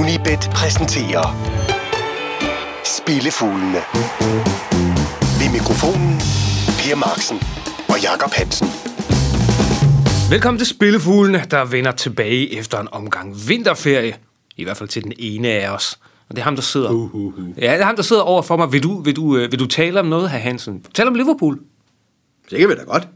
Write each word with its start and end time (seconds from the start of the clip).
Unibet 0.00 0.50
præsenterer 0.54 1.26
Spillefuglene. 2.84 3.80
Ved 5.40 5.52
mikrofonen 5.52 6.18
Per 6.78 6.96
Marksen 6.96 7.38
og 7.88 8.02
Jakob 8.02 8.30
Hansen. 8.32 8.66
Velkommen 10.30 10.58
til 10.58 10.66
Spillefuglene, 10.66 11.44
der 11.50 11.64
vender 11.64 11.92
tilbage 11.92 12.58
efter 12.58 12.80
en 12.80 12.88
omgang 12.92 13.34
vinterferie. 13.48 14.16
I 14.56 14.64
hvert 14.64 14.76
fald 14.76 14.88
til 14.88 15.04
den 15.04 15.12
ene 15.18 15.48
af 15.48 15.70
os. 15.70 15.98
Og 16.28 16.36
det 16.36 16.38
er 16.38 16.44
ham, 16.44 16.54
der 16.54 16.62
sidder... 16.62 16.90
Uh, 16.90 17.14
uh, 17.14 17.38
uh. 17.38 17.58
Ja, 17.58 17.72
det 17.72 17.80
er 17.80 17.84
ham, 17.84 17.96
der 17.96 18.02
sidder 18.02 18.22
over 18.22 18.42
for 18.42 18.56
mig. 18.56 18.72
Vil 18.72 18.82
du, 18.82 19.02
vil 19.02 19.16
du, 19.16 19.36
øh, 19.36 19.52
vil 19.52 19.58
du 19.58 19.66
tale 19.66 20.00
om 20.00 20.06
noget, 20.06 20.30
herr 20.30 20.40
Hansen? 20.40 20.84
Tal 20.94 21.06
om 21.06 21.14
Liverpool. 21.14 21.60
Det 22.50 22.58
kan 22.58 22.68
vi 22.68 22.74
da 22.74 22.82
godt. 22.82 23.08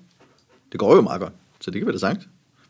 Det 0.72 0.80
går 0.80 0.94
jo 0.94 1.00
meget 1.00 1.20
godt, 1.20 1.32
så 1.60 1.70
det 1.70 1.80
kan 1.80 1.86
vi 1.88 1.92
da 1.92 1.98
sagt. 1.98 2.20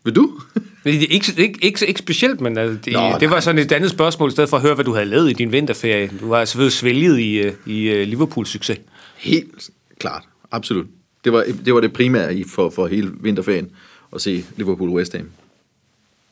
Vil 0.04 0.16
du? 0.16 0.40
Ikke, 0.84 1.06
ikke, 1.06 1.56
ikke, 1.62 1.86
ikke 1.86 1.98
specielt, 1.98 2.40
men 2.40 2.58
altså, 2.58 2.78
det, 2.84 2.92
Nå, 2.92 3.18
det 3.20 3.30
var 3.30 3.40
sådan 3.40 3.58
et 3.58 3.72
andet 3.72 3.90
spørgsmål, 3.90 4.28
i 4.28 4.32
stedet 4.32 4.50
for 4.50 4.56
at 4.56 4.62
høre, 4.62 4.74
hvad 4.74 4.84
du 4.84 4.92
havde 4.94 5.06
lavet 5.06 5.30
i 5.30 5.32
din 5.32 5.52
vinterferie. 5.52 6.10
Du 6.20 6.32
har 6.32 6.44
selvfølgelig 6.44 6.72
svælget 6.72 7.18
i, 7.18 7.38
øh, 7.38 7.52
i 7.66 7.82
øh, 7.82 8.08
Liverpools 8.08 8.48
succes. 8.48 8.78
Helt 9.16 9.70
klart. 9.98 10.22
Absolut. 10.50 10.86
Det 11.24 11.32
var 11.32 11.44
det, 11.64 11.74
var 11.74 11.80
det 11.80 11.92
primære 11.92 12.34
i 12.34 12.44
for, 12.44 12.70
for 12.70 12.86
hele 12.86 13.12
vinterferien 13.20 13.70
at 14.14 14.20
se 14.20 14.44
Liverpool 14.56 14.88
West 14.88 15.16
Ham. 15.16 15.30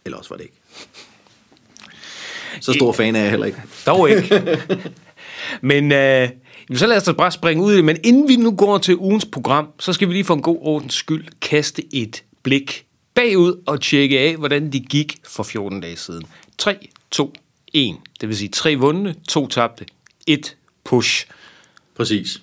Eller 0.05 0.19
også 0.19 0.31
var 0.31 0.37
det 0.37 0.45
ikke. 0.45 0.57
Så 2.61 2.73
stor 2.73 2.93
fan 2.93 3.17
er 3.17 3.21
jeg 3.21 3.31
heller 3.31 3.47
ikke. 3.47 3.59
Dog 3.87 4.11
ikke. 4.11 4.59
men 5.61 5.93
øh, 5.93 6.29
så 6.75 6.87
lad 6.87 6.97
os 6.97 7.03
da 7.03 7.13
bare 7.13 7.31
springe 7.31 7.65
ud 7.65 7.73
i 7.73 7.77
det. 7.77 7.85
Men 7.85 7.97
inden 8.05 8.29
vi 8.29 8.37
nu 8.37 8.51
går 8.51 8.79
til 8.79 8.97
ugens 8.97 9.25
program, 9.25 9.69
så 9.79 9.93
skal 9.93 10.09
vi 10.09 10.13
lige 10.13 10.25
for 10.25 10.35
en 10.35 10.43
god 10.43 10.59
ordens 10.61 10.95
skyld 10.95 11.25
kaste 11.41 11.95
et 11.95 12.25
blik 12.43 12.88
bagud 13.19 13.63
og 13.67 13.81
tjekke 13.81 14.19
af, 14.19 14.37
hvordan 14.37 14.73
det 14.73 14.89
gik 14.89 15.17
for 15.25 15.43
14 15.43 15.81
dage 15.81 15.97
siden. 15.97 16.23
3, 16.59 16.89
2, 17.11 17.33
1. 17.75 17.97
Det 18.21 18.29
vil 18.29 18.37
sige 18.37 18.49
tre 18.49 18.75
vundne, 18.75 19.15
to 19.29 19.47
tabte, 19.49 19.87
et 20.27 20.57
push. 20.85 21.27
Præcis. 21.97 22.43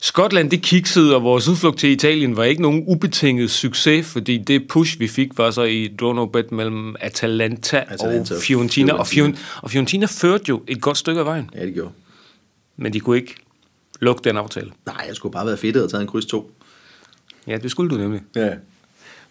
Skotland, 0.00 0.50
det 0.50 0.62
kiksede, 0.62 1.14
og 1.14 1.22
vores 1.22 1.48
udflugt 1.48 1.78
til 1.78 1.90
Italien 1.90 2.36
var 2.36 2.44
ikke 2.44 2.62
nogen 2.62 2.84
ubetinget 2.86 3.50
succes, 3.50 4.06
fordi 4.06 4.38
det 4.38 4.68
push, 4.68 5.00
vi 5.00 5.08
fik, 5.08 5.38
var 5.38 5.50
så 5.50 5.62
i 5.62 5.88
Dronobet 6.00 6.52
mellem 6.52 6.96
Atalanta, 7.00 7.84
Atalanta 7.88 8.34
og 8.34 8.42
Fiorentina. 8.42 8.92
Og, 8.92 9.06
Fiorentina. 9.06 9.46
Og 9.62 9.70
Fiorentina 9.70 10.06
førte 10.06 10.44
jo 10.48 10.62
et 10.68 10.80
godt 10.80 10.98
stykke 10.98 11.20
af 11.20 11.26
vejen, 11.26 11.50
Ja, 11.54 11.66
det 11.66 11.74
gjorde. 11.74 11.92
men 12.76 12.92
de 12.92 13.00
kunne 13.00 13.16
ikke 13.16 13.34
lukke 14.00 14.24
den 14.24 14.36
aftale. 14.36 14.70
Nej, 14.86 15.04
jeg 15.08 15.16
skulle 15.16 15.32
bare 15.32 15.46
være 15.46 15.56
fedt 15.56 15.76
og 15.76 15.90
taget 15.90 16.02
en 16.02 16.08
kryds 16.08 16.26
2. 16.26 16.52
Ja, 17.46 17.56
det 17.56 17.70
skulle 17.70 17.90
du 17.90 17.96
nemlig. 17.96 18.20
Ja. 18.36 18.50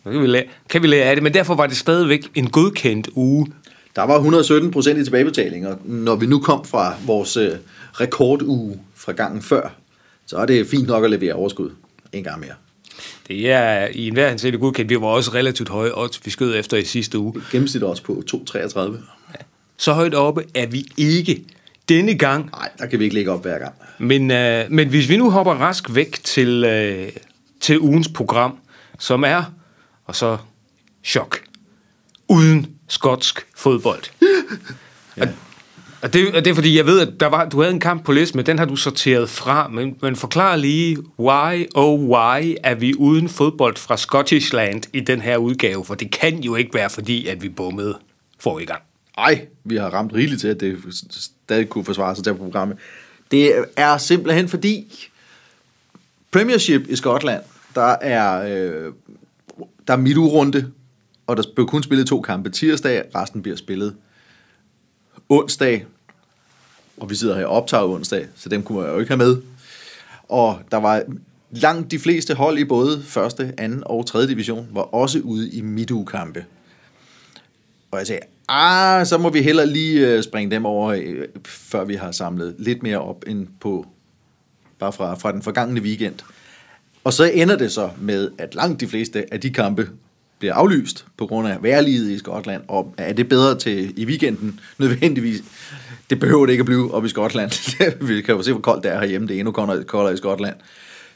Så 0.07 0.11
kan 0.11 0.21
vi, 0.21 0.27
lære, 0.27 0.43
kan 0.69 0.81
vi 0.81 0.87
lære 0.87 1.05
af 1.05 1.15
det, 1.15 1.23
men 1.23 1.33
derfor 1.33 1.55
var 1.55 1.67
det 1.67 1.77
stadigvæk 1.77 2.27
en 2.35 2.49
godkendt 2.49 3.09
uge. 3.15 3.47
Der 3.95 4.03
var 4.03 4.15
117 4.15 4.71
procent 4.71 4.99
i 4.99 5.03
tilbagebetaling, 5.03 5.67
og 5.67 5.79
når 5.85 6.15
vi 6.15 6.25
nu 6.25 6.39
kom 6.39 6.65
fra 6.65 6.93
vores 7.05 7.37
øh, 7.37 7.51
rekorduge 7.93 8.79
fra 8.95 9.11
gangen 9.11 9.41
før, 9.41 9.73
så 10.25 10.37
er 10.37 10.45
det 10.45 10.67
fint 10.67 10.87
nok 10.87 11.03
at 11.03 11.09
levere 11.09 11.33
overskud 11.33 11.69
en 12.13 12.23
gang 12.23 12.39
mere. 12.39 12.53
Det 13.27 13.51
er 13.51 13.87
i 13.93 14.07
enhver 14.07 14.29
henseende 14.29 14.59
godkendt. 14.59 14.89
Vi 14.89 14.95
var 14.95 15.07
også 15.07 15.33
relativt 15.33 15.69
høje 15.69 15.91
odds, 15.93 16.25
vi 16.25 16.31
skød 16.31 16.59
efter 16.59 16.77
i 16.77 16.83
sidste 16.83 17.19
uge. 17.19 17.33
Gennemsnit 17.51 17.83
også 17.83 18.03
på 18.03 18.23
2,33. 18.31 18.81
Så 19.77 19.93
højt 19.93 20.13
oppe 20.13 20.43
er 20.55 20.65
vi 20.67 20.85
ikke 20.97 21.43
denne 21.89 22.17
gang. 22.17 22.49
Nej, 22.51 22.69
der 22.77 22.85
kan 22.85 22.99
vi 22.99 23.03
ikke 23.03 23.15
lægge 23.15 23.31
op 23.31 23.41
hver 23.41 23.59
gang. 23.59 23.73
Men, 23.97 24.31
øh, 24.31 24.65
men 24.69 24.87
hvis 24.87 25.09
vi 25.09 25.17
nu 25.17 25.29
hopper 25.29 25.53
rask 25.53 25.95
væk 25.95 26.19
til, 26.23 26.63
øh, 26.63 27.09
til 27.59 27.79
ugens 27.79 28.07
program, 28.07 28.57
som 28.99 29.23
er, 29.23 29.43
og 30.07 30.15
så 30.15 30.37
chok, 31.03 31.43
uden 32.27 32.75
skotsk 32.87 33.47
fodbold. 33.55 34.03
ja. 35.17 35.27
Og 36.01 36.13
det, 36.13 36.35
og 36.35 36.45
det 36.45 36.51
er 36.51 36.55
fordi, 36.55 36.77
jeg 36.77 36.85
ved, 36.85 36.99
at 37.07 37.19
der 37.19 37.27
var, 37.27 37.49
du 37.49 37.61
havde 37.61 37.73
en 37.73 37.79
kamp 37.79 38.05
på 38.05 38.11
listen, 38.11 38.37
men 38.37 38.45
den 38.45 38.59
har 38.59 38.65
du 38.65 38.75
sorteret 38.75 39.29
fra. 39.29 39.67
Men, 39.67 39.97
men 40.01 40.15
forklar 40.15 40.55
lige, 40.55 40.97
why, 41.19 41.67
oh 41.75 41.99
why, 41.99 42.55
er 42.63 42.75
vi 42.75 42.93
uden 42.95 43.29
fodbold 43.29 43.75
fra 43.75 43.97
Scottishland 43.97 44.83
i 44.93 44.99
den 44.99 45.21
her 45.21 45.37
udgave? 45.37 45.85
For 45.85 45.95
det 45.95 46.11
kan 46.11 46.39
jo 46.39 46.55
ikke 46.55 46.73
være 46.73 46.89
fordi, 46.89 47.27
at 47.27 47.43
vi 47.43 47.49
bummede 47.49 47.97
for 48.39 48.59
i 48.59 48.65
gang. 48.65 48.81
Ej, 49.17 49.47
vi 49.63 49.75
har 49.75 49.89
ramt 49.89 50.13
rigeligt 50.13 50.41
til, 50.41 50.47
at 50.47 50.59
det 50.59 50.77
stadig 51.45 51.69
kunne 51.69 51.85
forsvare 51.85 52.15
sig 52.15 52.23
til 52.23 52.33
på 52.33 52.43
programmet. 52.43 52.77
Det 53.31 53.65
er 53.77 53.97
simpelthen 53.97 54.49
fordi 54.49 54.87
Premiership 56.31 56.81
i 56.89 56.95
Skotland, 56.95 57.43
der 57.75 57.95
er, 58.01 58.43
øh, 58.47 58.93
der 59.87 59.93
er 59.93 59.97
midtugrunde, 59.97 60.71
og 61.27 61.37
der 61.37 61.43
blev 61.55 61.67
kun 61.67 61.83
spillet 61.83 62.07
to 62.07 62.21
kampe 62.21 62.49
tirsdag, 62.49 63.03
resten 63.15 63.41
bliver 63.41 63.57
spillet 63.57 63.95
onsdag, 65.29 65.85
og 66.97 67.09
vi 67.09 67.15
sidder 67.15 67.37
her 67.37 67.45
og 67.45 67.55
optager 67.55 67.83
onsdag, 67.83 68.27
så 68.35 68.49
dem 68.49 68.63
kunne 68.63 68.83
jeg 68.83 68.93
jo 68.93 68.99
ikke 68.99 69.09
have 69.09 69.17
med. 69.17 69.37
Og 70.29 70.59
der 70.71 70.77
var 70.77 71.03
langt 71.51 71.91
de 71.91 71.99
fleste 71.99 72.33
hold 72.33 72.57
i 72.57 72.65
både 72.65 73.03
første, 73.03 73.53
anden 73.57 73.83
og 73.85 74.05
tredje 74.05 74.27
division, 74.27 74.67
var 74.71 74.81
også 74.81 75.19
ude 75.19 75.51
i 75.51 75.61
midtugekampe. 75.61 76.45
Og 77.91 77.99
jeg 77.99 78.07
sagde, 78.07 78.21
ah, 78.49 79.05
så 79.05 79.17
må 79.17 79.29
vi 79.29 79.41
heller 79.41 79.65
lige 79.65 80.07
øh, 80.07 80.23
springe 80.23 80.55
dem 80.55 80.65
over, 80.65 80.89
øh, 80.89 81.25
før 81.45 81.83
vi 81.83 81.95
har 81.95 82.11
samlet 82.11 82.55
lidt 82.59 82.83
mere 82.83 83.01
op 83.01 83.23
end 83.27 83.47
på, 83.59 83.87
bare 84.79 84.93
fra, 84.93 85.15
fra 85.15 85.31
den 85.31 85.41
forgangne 85.41 85.81
weekend. 85.81 86.15
Og 87.03 87.13
så 87.13 87.23
ender 87.23 87.57
det 87.57 87.71
så 87.71 87.89
med, 88.01 88.31
at 88.37 88.55
langt 88.55 88.81
de 88.81 88.87
fleste 88.87 89.33
af 89.33 89.41
de 89.41 89.49
kampe 89.49 89.89
bliver 90.39 90.53
aflyst 90.53 91.05
på 91.17 91.25
grund 91.25 91.47
af 91.47 91.63
værlighed 91.63 92.09
i 92.09 92.17
Skotland. 92.17 92.63
Og 92.67 92.93
er 92.97 93.13
det 93.13 93.29
bedre 93.29 93.59
til 93.59 93.93
i 93.99 94.05
weekenden? 94.05 94.59
Nødvendigvis. 94.77 95.43
Det 96.09 96.19
behøver 96.19 96.45
det 96.45 96.53
ikke 96.53 96.61
at 96.61 96.65
blive 96.65 96.93
op 96.93 97.05
i 97.05 97.09
Skotland. 97.09 97.51
vi 98.07 98.21
kan 98.21 98.35
jo 98.35 98.41
se, 98.43 98.51
hvor 98.51 98.61
koldt 98.61 98.83
det 98.83 98.91
er 98.91 98.99
herhjemme. 98.99 99.27
Det 99.27 99.35
er 99.35 99.39
endnu 99.39 99.51
koldere 99.51 99.83
koldere 99.83 100.13
i 100.13 100.17
Skotland. 100.17 100.55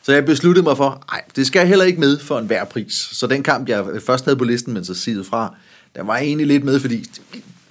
Så 0.04 0.14
jeg 0.14 0.26
besluttede 0.26 0.64
mig 0.64 0.78
for, 0.78 1.04
nej, 1.12 1.22
det 1.36 1.48
skal 1.48 1.68
heller 1.68 1.86
ikke 1.86 2.00
med 2.00 2.20
for 2.20 2.40
en 2.40 2.46
hver 2.46 2.66
pris. 2.66 2.94
Så 2.94 3.28
den 3.28 3.44
kamp, 3.44 3.70
jeg 3.70 3.86
først 4.06 4.26
havde 4.26 4.38
på 4.38 4.44
listen, 4.44 4.74
men 4.74 4.86
så 4.86 4.94
sidede 4.94 5.24
fra, 5.24 5.56
der 5.96 6.04
var 6.04 6.18
jeg 6.18 6.26
egentlig 6.26 6.48
lidt 6.48 6.64
med, 6.64 6.80
fordi 6.80 7.06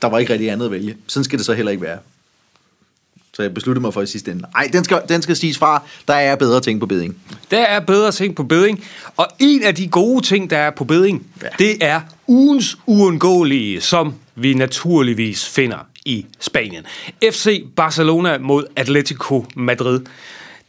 der 0.03 0.09
var 0.09 0.19
ikke 0.19 0.33
rigtig 0.33 0.51
andet 0.51 0.65
at 0.65 0.71
vælge. 0.71 0.97
Sådan 1.07 1.25
skal 1.25 1.39
det 1.39 1.47
så 1.47 1.53
heller 1.53 1.73
ikke 1.73 1.83
være. 1.83 1.99
Så 3.41 3.45
jeg 3.45 3.55
besluttede 3.55 3.81
mig 3.83 3.95
for 3.95 4.03
i 4.03 4.07
sidste 4.07 4.31
ende, 4.31 4.43
nej, 4.55 4.69
den 4.73 4.85
skal, 4.85 5.01
den 5.09 5.23
skal 5.23 5.37
siges 5.37 5.59
fra, 5.59 5.83
der 6.09 6.15
er 6.15 6.37
bedre 6.37 6.61
ting 6.61 6.81
på 6.81 6.87
beding. 6.87 7.17
Der 7.51 7.59
er 7.61 7.81
bedre 7.81 8.13
ting 8.13 8.35
på 8.35 8.43
beding, 8.43 8.85
og 9.17 9.27
en 9.39 9.63
af 9.63 9.75
de 9.75 9.89
gode 9.89 10.25
ting, 10.27 10.51
der 10.51 10.57
er 10.59 10.71
på 10.71 10.85
beding, 10.85 11.27
Ja. 11.43 11.49
det 11.59 11.77
er 11.85 12.01
ugens 12.27 12.79
uundgåelige, 12.87 13.81
som 13.81 14.15
vi 14.35 14.55
naturligvis 14.55 15.49
finder 15.49 15.77
i 16.05 16.27
Spanien. 16.41 16.83
FC 17.31 17.65
Barcelona 17.77 18.39
mod 18.39 18.65
Atletico 18.77 19.47
Madrid. 19.57 20.01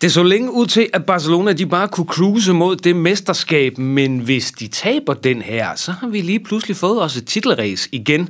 Det 0.01 0.11
så 0.11 0.23
længe 0.23 0.51
ud 0.51 0.67
til, 0.67 0.89
at 0.93 1.05
Barcelona 1.05 1.53
de 1.53 1.65
bare 1.65 1.87
kunne 1.87 2.07
cruise 2.07 2.53
mod 2.53 2.75
det 2.75 2.95
mesterskab, 2.95 3.77
men 3.77 4.19
hvis 4.19 4.51
de 4.51 4.67
taber 4.67 5.13
den 5.13 5.41
her, 5.41 5.75
så 5.75 5.91
har 5.91 6.07
vi 6.07 6.21
lige 6.21 6.39
pludselig 6.39 6.75
fået 6.77 7.01
os 7.01 7.15
et 7.17 7.25
titelrace 7.25 7.89
igen. 7.91 8.29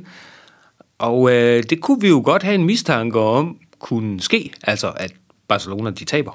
Og 0.98 1.32
øh, 1.32 1.62
det 1.70 1.80
kunne 1.80 2.00
vi 2.00 2.08
jo 2.08 2.22
godt 2.24 2.42
have 2.42 2.54
en 2.54 2.64
mistanke 2.64 3.18
om 3.20 3.56
kunne 3.82 4.20
ske, 4.20 4.52
altså 4.62 4.92
at 4.96 5.12
Barcelona 5.48 5.90
de 5.90 6.04
taber. 6.04 6.32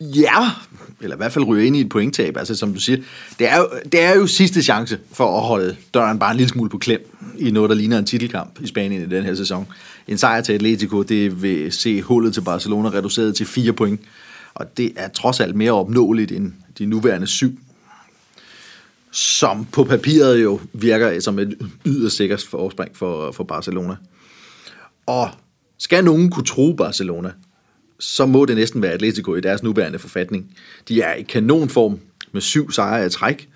Ja, 0.00 0.50
eller 1.00 1.16
i 1.16 1.18
hvert 1.18 1.32
fald 1.32 1.44
ryge 1.44 1.66
ind 1.66 1.76
i 1.76 1.80
et 1.80 1.88
pointtab. 1.88 2.36
Altså 2.36 2.54
som 2.54 2.74
du 2.74 2.80
siger, 2.80 2.98
det 3.38 3.50
er, 3.50 3.58
jo, 3.58 3.68
det 3.92 4.02
er 4.02 4.14
jo 4.14 4.26
sidste 4.26 4.62
chance 4.62 4.98
for 5.12 5.36
at 5.36 5.42
holde 5.42 5.76
døren 5.94 6.18
bare 6.18 6.30
en 6.30 6.36
lille 6.36 6.50
smule 6.50 6.70
på 6.70 6.78
klem 6.78 7.16
i 7.38 7.50
noget, 7.50 7.70
der 7.70 7.76
ligner 7.76 7.98
en 7.98 8.06
titelkamp 8.06 8.60
i 8.60 8.66
Spanien 8.66 9.02
i 9.02 9.06
den 9.06 9.24
her 9.24 9.34
sæson. 9.34 9.66
En 10.08 10.18
sejr 10.18 10.40
til 10.40 10.52
Atletico, 10.52 11.02
det 11.02 11.42
vil 11.42 11.72
se 11.72 12.02
hullet 12.02 12.34
til 12.34 12.40
Barcelona 12.40 12.88
reduceret 12.88 13.34
til 13.34 13.46
fire 13.46 13.72
point. 13.72 14.00
Og 14.54 14.76
det 14.76 14.92
er 14.96 15.08
trods 15.08 15.40
alt 15.40 15.54
mere 15.54 15.72
opnåeligt 15.72 16.32
end 16.32 16.52
de 16.78 16.86
nuværende 16.86 17.26
syv, 17.26 17.58
som 19.10 19.64
på 19.64 19.84
papiret 19.84 20.42
jo 20.42 20.60
virker 20.72 21.20
som 21.20 21.38
et 21.38 21.58
yderst 21.86 22.16
sikkert 22.16 22.42
forspring 22.42 22.96
for, 22.96 23.32
for 23.32 23.44
Barcelona. 23.44 23.96
Og 25.06 25.30
skal 25.78 26.04
nogen 26.04 26.30
kunne 26.30 26.46
tro 26.46 26.72
Barcelona, 26.72 27.32
så 27.98 28.26
må 28.26 28.44
det 28.44 28.56
næsten 28.56 28.82
være 28.82 28.92
Atletico 28.92 29.34
i 29.34 29.40
deres 29.40 29.62
nuværende 29.62 29.98
forfatning. 29.98 30.56
De 30.88 31.00
er 31.00 31.14
i 31.14 31.22
kanonform 31.22 31.98
med 32.32 32.40
syv 32.40 32.70
sejre 32.70 33.04
af 33.04 33.10
træk. 33.10 33.48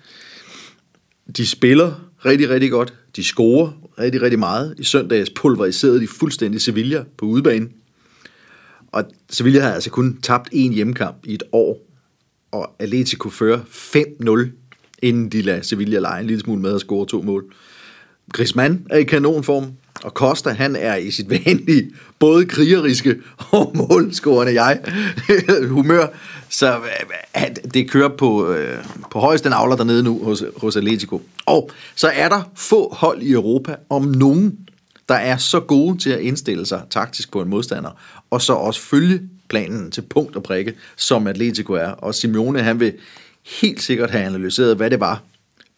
De 1.37 1.47
spiller 1.47 2.11
rigtig, 2.25 2.49
rigtig 2.49 2.71
godt. 2.71 2.93
De 3.15 3.23
scorer 3.23 3.71
rigtig, 3.99 4.21
rigtig 4.21 4.39
meget. 4.39 4.75
I 4.77 4.83
søndags 4.83 5.29
pulveriserede 5.29 5.99
de 5.99 6.07
fuldstændig 6.07 6.61
Sevilla 6.61 7.03
på 7.17 7.25
udebane. 7.25 7.69
Og 8.91 9.03
Sevilla 9.29 9.61
har 9.61 9.73
altså 9.73 9.89
kun 9.89 10.17
tabt 10.21 10.53
én 10.53 10.73
hjemmekamp 10.73 11.17
i 11.25 11.33
et 11.33 11.43
år. 11.51 11.79
Og 12.51 12.75
Atletico 12.79 13.29
fører 13.29 13.59
5-0, 13.63 14.49
inden 15.01 15.29
de 15.29 15.41
lader 15.41 15.61
Sevilla 15.61 15.99
lege 15.99 16.21
en 16.21 16.27
lille 16.27 16.41
smule 16.41 16.61
med 16.61 16.75
at 16.75 16.81
score 16.81 17.05
to 17.07 17.21
mål. 17.21 17.53
Griezmann 18.33 18.87
er 18.89 18.97
i 18.97 19.03
kanonform, 19.03 19.73
og 20.03 20.11
Costa, 20.11 20.49
han 20.49 20.75
er 20.75 20.95
i 20.95 21.11
sit 21.11 21.29
vanlige, 21.29 21.91
både 22.19 22.45
krigeriske 22.45 23.15
og 23.51 23.71
målscorende 23.75 24.63
jeg, 24.63 24.79
humør. 25.69 26.07
Så 26.49 26.75
øh, 26.75 26.81
at 27.33 27.59
det 27.73 27.89
kører 27.89 28.09
på, 28.17 28.51
øh, 28.51 28.83
på 29.11 29.19
højeste 29.19 29.49
navler 29.49 29.75
dernede 29.75 30.03
nu 30.03 30.23
hos, 30.23 30.43
hos 30.57 30.75
Atletico. 30.75 31.21
Og 31.45 31.71
så 31.95 32.07
er 32.07 32.29
der 32.29 32.51
få 32.55 32.93
hold 32.93 33.21
i 33.21 33.31
Europa, 33.31 33.75
om 33.89 34.03
nogen, 34.03 34.57
der 35.09 35.15
er 35.15 35.37
så 35.37 35.59
gode 35.59 35.97
til 35.97 36.09
at 36.09 36.19
indstille 36.19 36.65
sig 36.65 36.81
taktisk 36.89 37.31
på 37.31 37.41
en 37.41 37.49
modstander, 37.49 37.89
og 38.31 38.41
så 38.41 38.53
også 38.53 38.81
følge 38.81 39.21
planen 39.49 39.91
til 39.91 40.01
punkt 40.01 40.35
og 40.35 40.43
prikke, 40.43 40.73
som 40.95 41.27
Atletico 41.27 41.73
er. 41.73 41.87
Og 41.87 42.15
Simeone, 42.15 42.61
han 42.61 42.79
vil 42.79 42.93
helt 43.61 43.81
sikkert 43.81 44.11
have 44.11 44.23
analyseret, 44.23 44.77
hvad 44.77 44.89
det 44.89 44.99
var, 44.99 45.21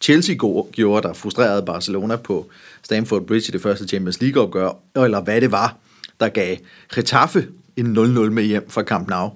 Chelsea 0.04 0.34
gjorde, 0.72 1.08
der 1.08 1.12
frustrerede 1.12 1.62
Barcelona 1.62 2.16
på 2.16 2.50
Stamford 2.82 3.26
Bridge 3.26 3.48
i 3.48 3.52
det 3.52 3.62
første 3.62 3.88
Champions 3.88 4.20
League-opgør, 4.20 4.70
eller 4.96 5.20
hvad 5.20 5.40
det 5.40 5.52
var, 5.52 5.76
der 6.20 6.28
gav 6.28 6.56
Getafe 6.94 7.46
en 7.76 7.96
0-0 7.96 8.00
med 8.30 8.42
hjem 8.42 8.70
fra 8.70 8.82
Camp 8.82 9.08
Nou. 9.08 9.30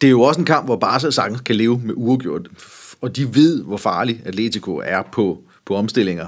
Det 0.00 0.06
er 0.06 0.10
jo 0.10 0.20
også 0.20 0.40
en 0.40 0.44
kamp, 0.44 0.66
hvor 0.66 0.76
Barca 0.76 1.10
sagtens 1.10 1.40
kan 1.40 1.56
leve 1.56 1.80
med 1.84 1.94
uafgjort, 1.96 2.48
og 3.00 3.16
de 3.16 3.34
ved, 3.34 3.62
hvor 3.62 3.76
farlig 3.76 4.22
Atletico 4.24 4.82
er 4.84 5.02
på, 5.12 5.42
på 5.64 5.76
omstillinger, 5.76 6.26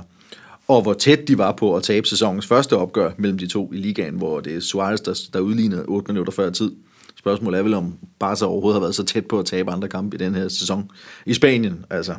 og 0.69 0.83
hvor 0.83 0.93
tæt 0.93 1.29
de 1.29 1.39
var 1.39 1.53
på 1.53 1.77
at 1.77 1.83
tabe 1.83 2.07
sæsonens 2.07 2.47
første 2.47 2.77
opgør 2.77 3.11
mellem 3.17 3.39
de 3.39 3.47
to 3.47 3.73
i 3.73 3.77
ligaen, 3.77 4.15
hvor 4.15 4.41
det 4.41 4.57
er 4.57 4.61
Suarez, 4.61 5.01
der, 5.01 5.21
der 5.33 5.41
udlignede 5.41 5.85
8 5.85 6.13
minutter 6.13 6.33
før 6.33 6.51
tid. 6.51 6.73
Spørgsmålet 7.19 7.59
er 7.59 7.63
vel, 7.63 7.75
om 7.75 7.95
Barca 8.19 8.45
overhovedet 8.45 8.75
har 8.75 8.81
været 8.81 8.95
så 8.95 9.05
tæt 9.05 9.27
på 9.27 9.39
at 9.39 9.47
tabe 9.47 9.71
andre 9.71 9.89
kampe 9.89 10.17
i 10.17 10.19
den 10.19 10.35
her 10.35 10.49
sæson 10.49 10.91
i 11.27 11.35
Spanien. 11.35 11.85
Altså. 11.91 12.15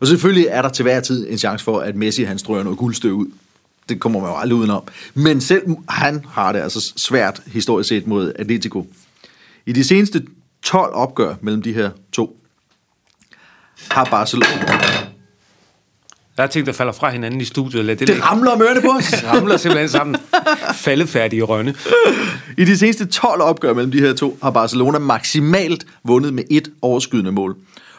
Og 0.00 0.06
selvfølgelig 0.06 0.46
er 0.50 0.62
der 0.62 0.68
til 0.68 0.82
hver 0.82 1.00
tid 1.00 1.30
en 1.30 1.38
chance 1.38 1.64
for, 1.64 1.80
at 1.80 1.96
Messi 1.96 2.22
han 2.22 2.38
strøger 2.38 2.62
noget 2.62 2.78
guldstøv 2.78 3.12
ud. 3.12 3.26
Det 3.88 4.00
kommer 4.00 4.20
man 4.20 4.30
jo 4.30 4.36
aldrig 4.36 4.58
udenom. 4.58 4.82
Men 5.14 5.40
selv 5.40 5.62
han 5.88 6.24
har 6.28 6.52
det 6.52 6.60
altså 6.60 6.92
svært 6.96 7.42
historisk 7.46 7.88
set 7.88 8.06
mod 8.06 8.32
Atletico. 8.36 8.86
I 9.66 9.72
de 9.72 9.84
seneste 9.84 10.22
12 10.62 10.94
opgør 10.94 11.34
mellem 11.40 11.62
de 11.62 11.72
her 11.72 11.90
to, 12.12 12.36
har 13.90 14.04
Barcelona... 14.04 14.78
Der 16.36 16.44
er 16.44 16.48
ting, 16.48 16.66
der 16.66 16.72
falder 16.72 16.92
fra 16.92 17.10
hinanden 17.10 17.40
i 17.40 17.44
studiet. 17.44 17.84
Lad 17.84 17.96
det, 17.96 18.08
det 18.08 18.24
ramler 18.24 18.50
om 18.50 18.62
ørerne 18.62 18.80
på 18.80 18.88
os. 18.88 19.04
Det 19.10 19.24
ramler 19.24 19.56
simpelthen 19.56 19.88
sammen. 19.88 20.16
Faldefærdige 20.74 21.42
rønne. 21.42 21.74
I 22.58 22.64
de 22.64 22.78
seneste 22.78 23.06
12 23.06 23.42
opgør 23.42 23.74
mellem 23.74 23.92
de 23.92 24.00
her 24.00 24.14
to, 24.14 24.38
har 24.42 24.50
Barcelona 24.50 24.98
maksimalt 24.98 25.86
vundet 26.04 26.34
med 26.34 26.44
et 26.50 26.68
overskydende 26.82 27.32
mål. 27.32 27.56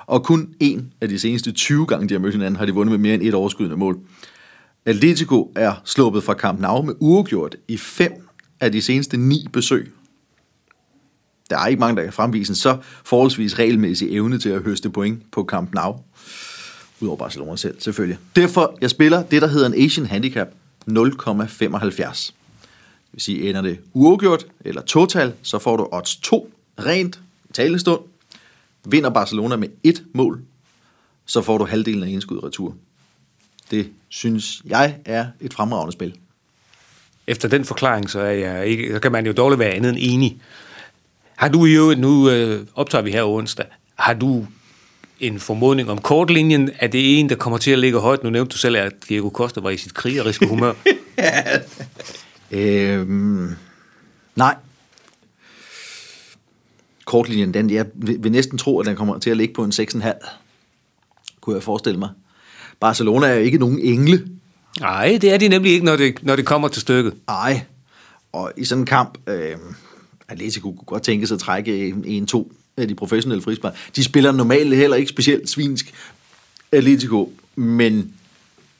Og 0.10 0.24
kun 0.24 0.54
en 0.60 0.94
af 1.02 1.10
de 1.10 1.20
seneste 1.20 1.52
20 1.52 1.86
gange, 1.86 2.10
de 2.10 2.14
har 2.14 2.20
mødt 2.20 2.34
hinanden, 2.34 2.56
har 2.56 2.66
de 2.66 2.74
vundet 2.74 2.92
med 2.92 3.00
mere 3.00 3.14
end 3.14 3.24
et 3.24 3.34
overskydende 3.34 3.78
mål. 3.78 4.00
Atletico 4.86 5.52
er 5.56 5.82
sluppet 5.86 6.24
fra 6.24 6.34
Camp 6.34 6.60
Nou 6.60 6.82
med 6.82 6.94
uafgjort 7.00 7.56
i 7.68 7.78
fem 7.78 8.12
af 8.60 8.72
de 8.72 8.82
seneste 8.82 9.18
ni 9.18 9.48
besøg. 9.54 9.92
Der 11.50 11.58
er 11.58 11.68
ikke 11.68 11.80
mange, 11.80 11.96
der 11.96 12.04
kan 12.04 12.14
fremvise 12.14 12.52
en 12.52 12.56
så 12.56 12.78
forholdsvis 13.04 13.60
regelmæssig 13.60 14.12
evne 14.12 14.40
til 14.40 14.50
at 14.50 14.62
høste 14.62 14.90
point 14.90 15.32
på 15.32 15.44
Camp 15.44 15.74
Nou. 15.74 15.96
Udover 17.00 17.18
Barcelona 17.18 17.56
selv, 17.56 17.82
selvfølgelig. 17.82 18.18
Derfor, 18.36 18.78
jeg 18.82 18.90
spiller 18.90 19.24
det, 19.24 19.42
der 19.42 19.48
hedder 19.48 19.68
en 19.68 19.86
Asian 19.86 20.06
Handicap 20.06 20.48
0,75. 20.88 20.92
Det 21.88 23.14
vil 23.14 23.22
sige, 23.22 23.50
ender 23.50 23.62
det 23.62 23.80
uafgjort 23.94 24.46
eller 24.66 24.82
total, 24.82 25.34
så 25.42 25.60
får 25.60 25.78
du 25.78 25.88
odds 25.92 26.16
2 26.16 26.52
rent 26.80 27.20
talestund. 27.54 28.00
Vinder 28.86 29.10
Barcelona 29.10 29.56
med 29.56 29.68
et 29.84 30.04
mål, 30.14 30.42
så 31.26 31.42
får 31.42 31.58
du 31.58 31.66
halvdelen 31.66 32.04
af 32.04 32.08
indskud 32.08 32.44
retur. 32.44 32.76
Det 33.72 33.90
synes 34.10 34.62
jeg 34.66 34.96
er 35.06 35.28
et 35.42 35.54
fremragende 35.54 35.92
spil. 35.92 36.16
Efter 37.28 37.48
den 37.48 37.66
forklaring, 37.66 38.10
så, 38.10 38.20
er 38.20 38.32
jeg 38.32 38.68
ikke, 38.68 38.94
så 38.94 39.00
kan 39.00 39.12
man 39.12 39.26
jo 39.26 39.32
dårligt 39.32 39.60
være 39.60 39.70
andet 39.70 39.90
end 39.90 39.98
enig. 40.02 40.42
Har 41.36 41.50
du 41.50 41.66
jo, 41.66 41.96
nu 41.98 42.30
øh, 42.30 42.66
optager 42.76 43.02
vi 43.02 43.12
her 43.12 43.24
onsdag, 43.24 43.66
har 43.96 44.14
du 44.14 44.48
en 45.20 45.40
formodning 45.40 45.90
om 45.90 45.98
kortlinjen? 45.98 46.70
Er 46.80 46.88
det 46.88 47.20
en, 47.20 47.30
der 47.30 47.36
kommer 47.36 47.58
til 47.58 47.72
at 47.72 47.80
ligge 47.80 48.00
højt? 48.00 48.24
Nu 48.24 48.30
nævnte 48.30 48.54
du 48.54 48.58
selv, 48.58 48.78
at 48.78 48.94
Diego 49.10 49.30
Costa 49.30 49.60
var 49.60 49.70
i 49.70 49.78
sit 49.78 49.94
krigeriske 49.94 50.48
humør. 50.48 50.74
øhm, 52.52 53.56
nej. 54.36 54.56
Kortlinjen, 57.10 57.54
den, 57.54 57.70
jeg 57.70 57.86
vil 57.96 58.32
næsten 58.32 58.58
tro, 58.58 58.80
at 58.80 58.86
den 58.86 58.96
kommer 58.96 59.20
til 59.20 59.30
at 59.30 59.38
ligge 59.38 59.54
på 59.54 59.64
en 59.64 59.72
6,5. 59.72 60.30
Kunne 61.42 61.56
jeg 61.56 61.64
forestille 61.64 62.00
mig. 62.00 62.10
Barcelona 62.80 63.28
er 63.28 63.34
jo 63.34 63.40
ikke 63.40 63.58
nogen 63.58 63.80
engle. 63.80 64.28
Nej, 64.80 65.18
det 65.22 65.34
er 65.34 65.38
de 65.38 65.48
nemlig 65.48 65.72
ikke, 65.72 65.86
når 65.86 65.96
det, 65.96 66.24
når 66.24 66.36
det 66.36 66.46
kommer 66.46 66.68
til 66.68 66.82
stykket. 66.82 67.14
Nej, 67.28 67.62
og 68.32 68.52
i 68.58 68.66
sådan 68.66 68.82
en 68.82 68.86
kamp, 68.86 69.18
øh, 69.28 69.56
Atletico 70.28 70.72
kunne 70.72 70.86
godt 70.86 71.04
tænke 71.04 71.28
sig 71.28 71.36
at 71.36 71.42
trække 71.42 71.88
en-to 72.06 72.52
af 72.78 72.88
de 72.88 72.96
professionelle 72.96 73.42
frispark. 73.42 73.76
De 73.96 74.04
spiller 74.04 74.32
normalt 74.32 74.76
heller 74.76 74.98
ikke 74.98 75.10
specielt 75.10 75.50
svinsk 75.50 75.94
Atletico, 76.72 77.34
men 77.56 78.14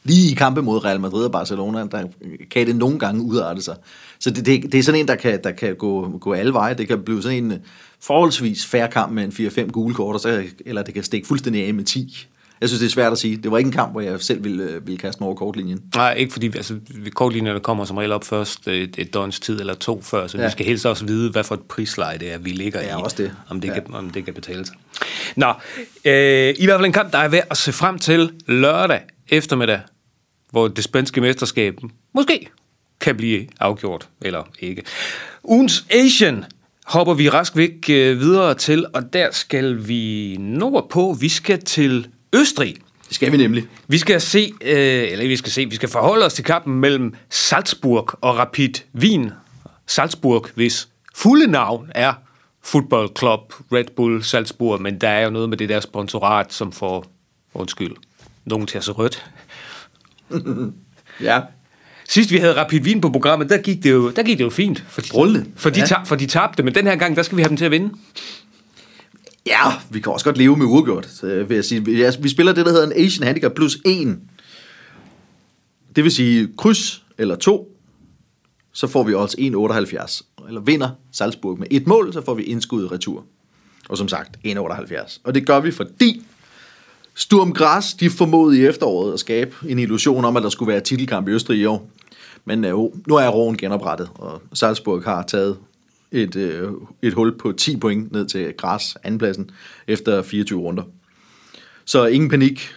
lige 0.04 0.32
i 0.32 0.34
kampe 0.34 0.62
mod 0.62 0.84
Real 0.84 1.00
Madrid 1.00 1.24
og 1.24 1.32
Barcelona, 1.32 1.86
der 1.90 2.04
kan 2.50 2.66
det 2.66 2.76
nogle 2.76 2.98
gange 2.98 3.22
udarte 3.22 3.62
sig. 3.62 3.76
Så 4.18 4.30
det, 4.30 4.46
det, 4.46 4.72
det 4.72 4.78
er 4.78 4.82
sådan 4.82 5.00
en, 5.00 5.08
der 5.08 5.14
kan, 5.14 5.40
der 5.44 5.50
kan 5.50 5.76
gå, 5.76 6.18
gå 6.18 6.32
alle 6.32 6.52
veje. 6.52 6.74
Det 6.74 6.88
kan 6.88 7.02
blive 7.02 7.22
sådan 7.22 7.44
en 7.44 7.58
forholdsvis 8.02 8.66
færre 8.66 8.88
kamp 8.88 9.12
med 9.12 9.24
en 9.24 9.48
4-5 9.48 9.70
gule 9.70 9.94
kort, 9.94 10.22
så, 10.22 10.42
eller 10.66 10.82
det 10.82 10.94
kan 10.94 11.02
stikke 11.02 11.26
fuldstændig 11.26 11.66
af 11.66 11.74
med 11.74 11.84
10. 11.84 12.26
Jeg 12.60 12.68
synes, 12.68 12.80
det 12.80 12.86
er 12.86 12.90
svært 12.90 13.12
at 13.12 13.18
sige. 13.18 13.36
Det 13.36 13.50
var 13.50 13.58
ikke 13.58 13.68
en 13.68 13.72
kamp, 13.72 13.92
hvor 13.92 14.00
jeg 14.00 14.20
selv 14.20 14.44
ville, 14.44 14.62
øh, 14.64 14.86
ville 14.86 14.98
kaste 14.98 15.20
mig 15.20 15.26
over 15.26 15.36
kortlinjen. 15.36 15.80
Nej, 15.94 16.14
ikke 16.14 16.32
fordi 16.32 16.46
altså, 16.46 16.74
kortlinjerne 17.14 17.60
kommer 17.60 17.84
som 17.84 17.96
regel 17.96 18.12
op 18.12 18.24
først 18.24 18.68
et, 18.68 18.94
et 18.98 19.14
døgns 19.14 19.40
tid 19.40 19.60
eller 19.60 19.74
to 19.74 20.02
før, 20.02 20.26
så 20.26 20.38
ja. 20.38 20.44
vi 20.44 20.50
skal 20.50 20.66
helst 20.66 20.86
også 20.86 21.04
vide, 21.04 21.30
hvad 21.30 21.44
for 21.44 21.54
et 21.54 21.60
prisleje 21.60 22.18
det 22.18 22.32
er, 22.32 22.38
vi 22.38 22.50
ligger 22.50 22.80
ja, 22.80 22.98
i. 22.98 23.02
Også 23.02 23.16
det. 23.22 23.32
Om 23.48 23.60
det, 23.60 23.68
ja. 23.68 23.74
kan, 23.74 23.94
om 23.94 24.10
det 24.10 24.24
kan 24.24 24.34
betale 24.34 24.66
sig. 24.66 24.76
Nå, 25.36 25.52
øh, 26.04 26.54
i 26.58 26.64
hvert 26.64 26.78
fald 26.78 26.86
en 26.86 26.92
kamp, 26.92 27.12
der 27.12 27.18
er 27.18 27.28
værd 27.28 27.46
at 27.50 27.56
se 27.56 27.72
frem 27.72 27.98
til 27.98 28.30
lørdag 28.46 29.00
eftermiddag, 29.30 29.80
hvor 30.50 30.68
det 30.68 30.84
spanske 30.84 31.20
mesterskab 31.20 31.78
måske 32.14 32.48
kan 33.00 33.16
blive 33.16 33.46
afgjort, 33.60 34.08
eller 34.20 34.42
ikke. 34.58 34.82
Ugens 35.44 35.84
Asian 35.90 36.44
hopper 36.86 37.14
vi 37.14 37.28
rask 37.28 37.56
væk 37.56 37.90
øh, 37.90 38.20
videre 38.20 38.54
til, 38.54 38.86
og 38.94 39.12
der 39.12 39.28
skal 39.30 39.88
vi 39.88 40.36
nordpå. 40.40 41.16
Vi 41.20 41.28
skal 41.28 41.64
til 41.64 42.06
Østrig. 42.34 42.76
Det 43.08 43.14
skal 43.14 43.32
vi 43.32 43.36
nemlig. 43.36 43.66
Vi 43.88 43.98
skal 43.98 44.20
se, 44.20 44.52
øh, 44.60 45.12
eller 45.12 45.28
vi 45.28 45.36
skal 45.36 45.52
se, 45.52 45.66
vi 45.66 45.74
skal 45.74 45.88
forholde 45.88 46.26
os 46.26 46.34
til 46.34 46.44
kampen 46.44 46.80
mellem 46.80 47.14
Salzburg 47.30 48.08
og 48.20 48.38
Rapid 48.38 48.74
Wien. 48.94 49.30
Salzburg, 49.86 50.46
hvis 50.54 50.88
fulde 51.14 51.46
navn 51.46 51.90
er 51.94 52.12
Football 52.62 53.08
Club 53.18 53.54
Red 53.72 53.84
Bull 53.96 54.22
Salzburg, 54.22 54.82
men 54.82 55.00
der 55.00 55.08
er 55.08 55.24
jo 55.24 55.30
noget 55.30 55.48
med 55.48 55.56
det 55.56 55.68
der 55.68 55.80
sponsorat, 55.80 56.52
som 56.52 56.72
får, 56.72 57.06
undskyld, 57.54 57.92
nogen 58.44 58.66
til 58.66 58.78
at 58.78 58.84
se 58.84 58.92
rødt. 58.92 59.30
ja. 61.20 61.40
Sidst 62.08 62.30
vi 62.30 62.36
havde 62.36 62.60
Rapid 62.60 62.80
Wien 62.80 63.00
på 63.00 63.10
programmet, 63.10 63.50
der 63.50 63.58
gik 63.58 63.82
det 63.82 63.90
jo, 63.90 64.10
der 64.10 64.22
gik 64.22 64.38
det 64.38 64.44
jo 64.44 64.50
fint. 64.50 64.84
For 64.88 65.00
de, 65.00 65.08
for, 65.56 65.70
de, 65.70 65.80
ja. 65.90 66.02
for 66.02 66.16
de 66.16 66.26
tabte, 66.26 66.62
men 66.62 66.74
den 66.74 66.86
her 66.86 66.96
gang, 66.96 67.16
der 67.16 67.22
skal 67.22 67.36
vi 67.36 67.42
have 67.42 67.48
dem 67.48 67.56
til 67.56 67.64
at 67.64 67.70
vinde. 67.70 67.94
Ja, 69.46 69.72
vi 69.90 70.00
kan 70.00 70.12
også 70.12 70.24
godt 70.24 70.38
leve 70.38 70.56
med 70.56 70.66
uafgjort, 70.66 71.08
vil 71.22 71.54
jeg 71.54 71.64
sige. 71.64 71.84
Vi 72.20 72.28
spiller 72.28 72.52
det, 72.52 72.66
der 72.66 72.72
hedder 72.72 72.86
en 72.86 73.04
Asian 73.04 73.26
Handicap 73.26 73.52
plus 73.52 73.78
1. 73.84 74.18
Det 75.96 76.04
vil 76.04 76.12
sige 76.12 76.48
kryds 76.58 77.04
eller 77.18 77.36
2, 77.36 77.76
så 78.72 78.86
får 78.86 79.02
vi 79.02 79.14
også 79.14 79.36
1,78. 79.38 80.46
Eller 80.48 80.60
vinder 80.60 80.90
Salzburg 81.12 81.58
med 81.58 81.66
et 81.70 81.86
mål, 81.86 82.12
så 82.12 82.24
får 82.24 82.34
vi 82.34 82.42
indskud 82.42 82.92
retur. 82.92 83.24
Og 83.88 83.98
som 83.98 84.08
sagt, 84.08 84.36
1,78. 84.46 85.20
Og 85.24 85.34
det 85.34 85.46
gør 85.46 85.60
vi, 85.60 85.70
fordi 85.70 86.22
Sturm 87.14 87.52
Græs, 87.52 87.94
de 87.94 88.10
formåede 88.10 88.58
i 88.58 88.66
efteråret 88.66 89.12
at 89.12 89.20
skabe 89.20 89.56
en 89.68 89.78
illusion 89.78 90.24
om, 90.24 90.36
at 90.36 90.42
der 90.42 90.48
skulle 90.48 90.72
være 90.72 90.80
titelkamp 90.80 91.28
i 91.28 91.30
Østrig 91.30 91.58
i 91.58 91.64
år. 91.64 91.90
Men 92.44 92.64
øh, 92.64 92.74
oh, 92.74 92.90
nu 93.06 93.14
er 93.14 93.28
roen 93.28 93.56
genoprettet, 93.56 94.10
og 94.14 94.42
Salzburg 94.54 95.02
har 95.02 95.22
taget 95.22 95.56
et, 96.12 96.36
øh, 96.36 96.68
et 97.02 97.14
hul 97.14 97.38
på 97.38 97.52
10 97.52 97.76
point 97.76 98.12
ned 98.12 98.26
til 98.26 98.54
Græs 98.56 98.96
andenpladsen 99.04 99.50
efter 99.86 100.22
24 100.22 100.60
runder. 100.60 100.82
Så 101.84 102.06
ingen 102.06 102.30
panik, 102.30 102.70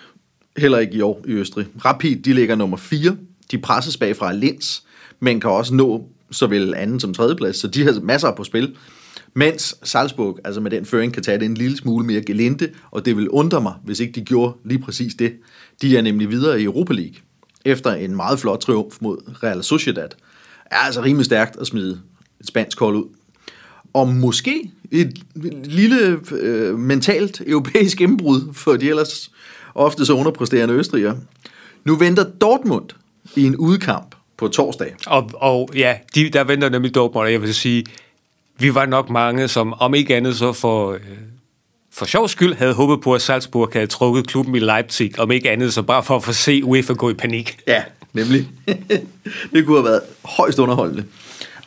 heller 0.58 0.80
ikke 0.80 0.94
i 0.94 1.02
år 1.02 1.24
i 1.28 1.32
Østrig. 1.32 1.68
Rapid, 1.86 2.16
de 2.16 2.34
ligger 2.34 2.56
nummer 2.56 2.78
4. 2.78 3.18
De 3.52 3.58
presses 3.58 3.98
bagfra 3.98 4.30
af 4.30 4.40
Linz, 4.40 4.80
men 5.20 5.40
kan 5.40 5.50
også 5.50 5.74
nå 5.74 6.08
såvel 6.32 6.75
anden 6.75 7.00
som 7.00 7.13
tredjeplads, 7.13 7.56
så 7.58 7.68
de 7.68 7.84
har 7.84 8.00
masser 8.02 8.32
på 8.36 8.44
spil. 8.44 8.75
Mens 9.34 9.75
Salzburg, 9.84 10.40
altså 10.44 10.62
med 10.62 10.72
den 10.72 10.86
føring, 10.86 11.13
kan 11.13 11.24
tage 11.24 11.40
det 11.40 11.46
en 11.46 11.54
lille 11.54 11.78
smule 11.78 12.06
mere 12.06 12.22
gelinde, 12.22 12.70
og 12.92 13.06
det 13.06 13.18
vil 13.18 13.30
undre 13.30 13.62
mig, 13.62 13.74
hvis 13.84 14.00
ikke 14.00 14.13
de 14.13 14.22
gjorde 14.25 14.58
lige 14.66 14.80
præcis 14.80 15.16
det. 15.16 15.34
De 15.82 15.98
er 15.98 16.02
nemlig 16.02 16.30
videre 16.30 16.62
i 16.62 16.63
Europa 16.63 16.94
League, 16.94 17.16
efter 17.66 17.94
en 17.94 18.16
meget 18.16 18.40
flot 18.40 18.60
triumf 18.60 18.98
mod 19.02 19.18
Real 19.44 19.63
Sociedad. 19.63 20.10
Er 20.66 20.75
altså 20.75 21.02
rimelig 21.04 21.25
stærkt 21.25 21.58
at 21.58 21.68
smide 21.68 22.02
et 22.40 22.48
spansk 22.48 22.80
hold 22.80 22.96
ud 22.96 23.06
og 23.94 24.08
måske 24.08 24.72
et 24.92 25.20
lille 25.66 26.20
øh, 26.32 26.80
mentalt 26.80 27.42
europæisk 27.48 28.02
indbrud 28.02 28.54
for 28.54 28.75
de 28.75 28.90
ellers 28.90 29.32
ofte 29.75 30.06
så 30.06 30.13
underpræsterende 30.13 30.74
østrigere. 30.74 31.18
Nu 31.86 31.96
venter 31.96 32.24
Dortmund 32.24 32.90
i 33.36 33.46
en 33.46 33.56
udkamp 33.56 34.16
på 34.38 34.48
torsdag. 34.48 34.96
Og, 35.08 35.30
og 35.34 35.70
ja, 35.75 35.98
de, 36.16 36.30
der 36.30 36.44
venter 36.44 36.70
nemlig 36.70 36.96
Dortmund, 36.96 37.25
og 37.25 37.32
jeg 37.32 37.42
vil 37.42 37.54
sige, 37.54 37.86
vi 38.60 38.75
var 38.75 38.86
nok 38.86 39.10
mange, 39.10 39.48
som 39.48 39.74
om 39.74 39.93
ikke 39.93 40.15
andet 40.15 40.36
så 40.36 40.53
for, 40.53 40.91
øh, 40.91 41.00
for 41.91 42.05
sjov 42.05 42.27
skyld 42.27 42.53
havde 42.53 42.74
håbet 42.74 43.01
på, 43.01 43.15
at 43.15 43.22
Salzburg 43.22 43.69
havde 43.74 43.88
trukket 43.88 44.27
klubben 44.27 44.55
i 44.55 44.60
Leipzig, 44.60 45.19
om 45.19 45.31
ikke 45.31 45.51
andet 45.51 45.74
så 45.74 45.81
bare 45.81 46.03
for 46.03 46.15
at 46.15 46.24
få 46.24 46.33
se 46.33 46.63
UEFA 46.63 46.93
gå 46.93 47.10
i 47.10 47.13
panik. 47.13 47.57
Ja, 47.67 47.83
Nemlig. 48.13 48.50
det 49.53 49.65
kunne 49.65 49.77
have 49.77 49.86
været 49.86 50.01
højst 50.24 50.60
underholdende. 50.60 51.05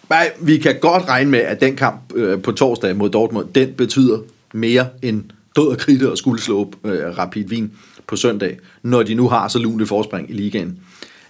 Nej, 0.09 0.33
vi 0.41 0.59
kan 0.59 0.79
godt 0.81 1.09
regne 1.09 1.31
med, 1.31 1.39
at 1.39 1.61
den 1.61 1.77
kamp 1.77 2.13
øh, 2.15 2.43
på 2.43 2.53
torsdag 2.53 2.97
mod 2.97 3.11
Dortmund, 3.11 3.49
den 3.55 3.73
betyder 3.73 4.19
mere 4.55 4.89
end 5.03 5.25
død 5.57 5.69
og 5.69 5.79
kridte 5.79 6.11
og 6.11 6.19
skulle 6.19 6.43
slå 6.43 6.73
øh, 6.85 7.19
Rapid 7.19 7.45
Wien 7.45 7.73
på 8.07 8.17
søndag, 8.17 8.59
når 8.83 9.03
de 9.03 9.15
nu 9.15 9.29
har 9.29 9.49
så 9.49 9.59
lunt 9.59 9.89
forspring 9.89 10.31
i 10.31 10.33
ligaen. 10.33 10.79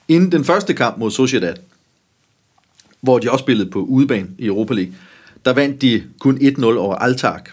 Inden 0.09 0.33
den 0.33 0.45
første 0.45 0.75
kamp 0.75 0.99
mod 0.99 1.11
Sociedad, 1.11 1.55
hvor 3.01 3.19
de 3.19 3.31
også 3.31 3.43
spillede 3.43 3.71
på 3.71 3.79
udebane 3.81 4.29
i 4.39 4.47
Europa 4.47 4.75
League, 4.75 4.95
der 5.45 5.53
vandt 5.53 5.83
de 5.83 6.03
kun 6.19 6.37
1-0 6.37 6.65
over 6.65 6.95
Altak. 6.95 7.51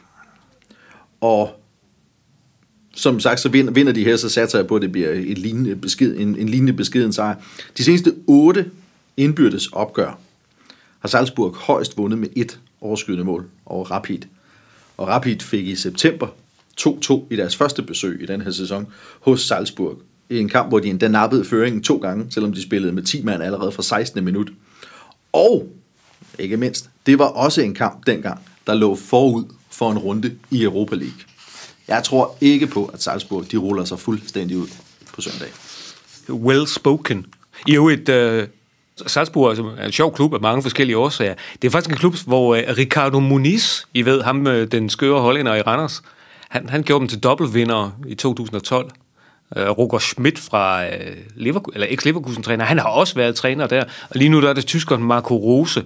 Og 1.21 1.63
som 2.95 3.19
sagt, 3.19 3.39
så 3.39 3.49
vinder, 3.49 3.73
vinder 3.73 3.91
de 3.91 4.03
her, 4.03 4.17
så 4.17 4.29
satser 4.29 4.59
jeg 4.59 4.67
på, 4.67 4.75
at 4.75 4.81
det 4.81 4.91
bliver 4.91 5.09
et 5.09 5.37
lignende 5.37 5.75
besked, 5.75 6.17
en, 6.17 6.35
en 6.35 6.49
lignende 6.49 6.73
beskeden 6.73 7.13
sejr. 7.13 7.35
De 7.77 7.83
seneste 7.83 8.15
otte 8.27 8.71
indbyrdes 9.17 9.67
opgør 9.67 10.19
har 10.99 11.09
Salzburg 11.09 11.55
højst 11.55 11.97
vundet 11.97 12.19
med 12.19 12.27
et 12.35 12.59
overskydende 12.81 13.23
mål 13.23 13.49
over 13.65 13.85
Rapid. 13.85 14.19
Og 14.97 15.07
Rapid 15.07 15.39
fik 15.39 15.67
i 15.67 15.75
september 15.75 16.27
2-2 16.81 17.13
i 17.29 17.35
deres 17.35 17.55
første 17.55 17.81
besøg 17.81 18.21
i 18.21 18.25
den 18.25 18.41
her 18.41 18.51
sæson 18.51 18.87
hos 19.19 19.41
Salzburg. 19.41 20.01
I 20.29 20.39
en 20.39 20.49
kamp, 20.49 20.69
hvor 20.69 20.79
de 20.79 20.89
endda 20.89 21.07
nappede 21.07 21.45
føringen 21.45 21.83
to 21.83 21.97
gange, 21.97 22.25
selvom 22.29 22.53
de 22.53 22.61
spillede 22.61 22.93
med 22.93 23.03
10 23.03 23.23
mand 23.23 23.43
allerede 23.43 23.71
fra 23.71 23.83
16. 23.83 24.23
minut. 24.23 24.51
Og, 25.33 25.67
ikke 26.39 26.57
mindst, 26.57 26.89
det 27.05 27.19
var 27.19 27.25
også 27.25 27.61
en 27.61 27.73
kamp 27.73 28.07
dengang, 28.07 28.39
der 28.67 28.73
lå 28.73 28.95
forud 28.95 29.45
for 29.71 29.91
en 29.91 29.97
runde 29.97 30.35
i 30.51 30.63
Europa 30.63 30.95
League. 30.95 31.19
Jeg 31.87 32.03
tror 32.03 32.37
ikke 32.41 32.67
på, 32.67 32.85
at 32.85 33.03
Salzburg 33.03 33.51
de 33.51 33.57
ruller 33.57 33.85
sig 33.85 33.99
fuldstændig 33.99 34.57
ud 34.57 34.67
på 35.13 35.21
søndag. 35.21 35.47
Well 36.29 36.67
spoken. 36.67 37.25
I 37.67 37.75
øvrigt, 37.75 38.09
uh, 38.09 38.43
Salzburg 39.07 39.45
er 39.45 39.49
altså 39.49 39.85
en 39.85 39.91
sjov 39.91 40.15
klub 40.15 40.33
af 40.33 40.41
mange 40.41 40.61
forskellige 40.61 40.97
årsager. 40.97 41.35
Det 41.61 41.67
er 41.67 41.71
faktisk 41.71 41.91
en 41.91 41.97
klub, 41.97 42.15
hvor 42.27 42.55
uh, 42.55 42.61
Ricardo 42.77 43.19
Muniz, 43.19 43.81
I 43.93 44.05
ved 44.05 44.21
ham, 44.21 44.47
uh, 44.47 44.53
den 44.53 44.89
skøre 44.89 45.21
hollænder 45.21 45.55
i 45.55 45.61
Randers, 45.61 46.01
han, 46.49 46.69
han 46.69 46.83
gjorde 46.83 46.99
dem 46.99 47.07
til 47.07 47.19
dobbeltvinder 47.19 47.91
i 48.07 48.15
2012. 48.15 48.91
Uh, 49.55 49.61
Roger 49.61 49.99
Schmidt 49.99 50.39
fra 50.39 50.85
uh, 50.85 50.91
Leverkusen, 51.35 51.81
eller 51.81 51.87
ex-Leverkusen-træner, 51.87 52.65
han 52.65 52.79
har 52.79 52.89
også 52.89 53.15
været 53.15 53.35
træner 53.35 53.67
der. 53.67 53.83
Og 54.09 54.15
lige 54.15 54.29
nu 54.29 54.41
der 54.41 54.49
er 54.49 54.53
det 54.53 54.65
tyskeren 54.65 55.03
Marco 55.03 55.35
Rose, 55.35 55.83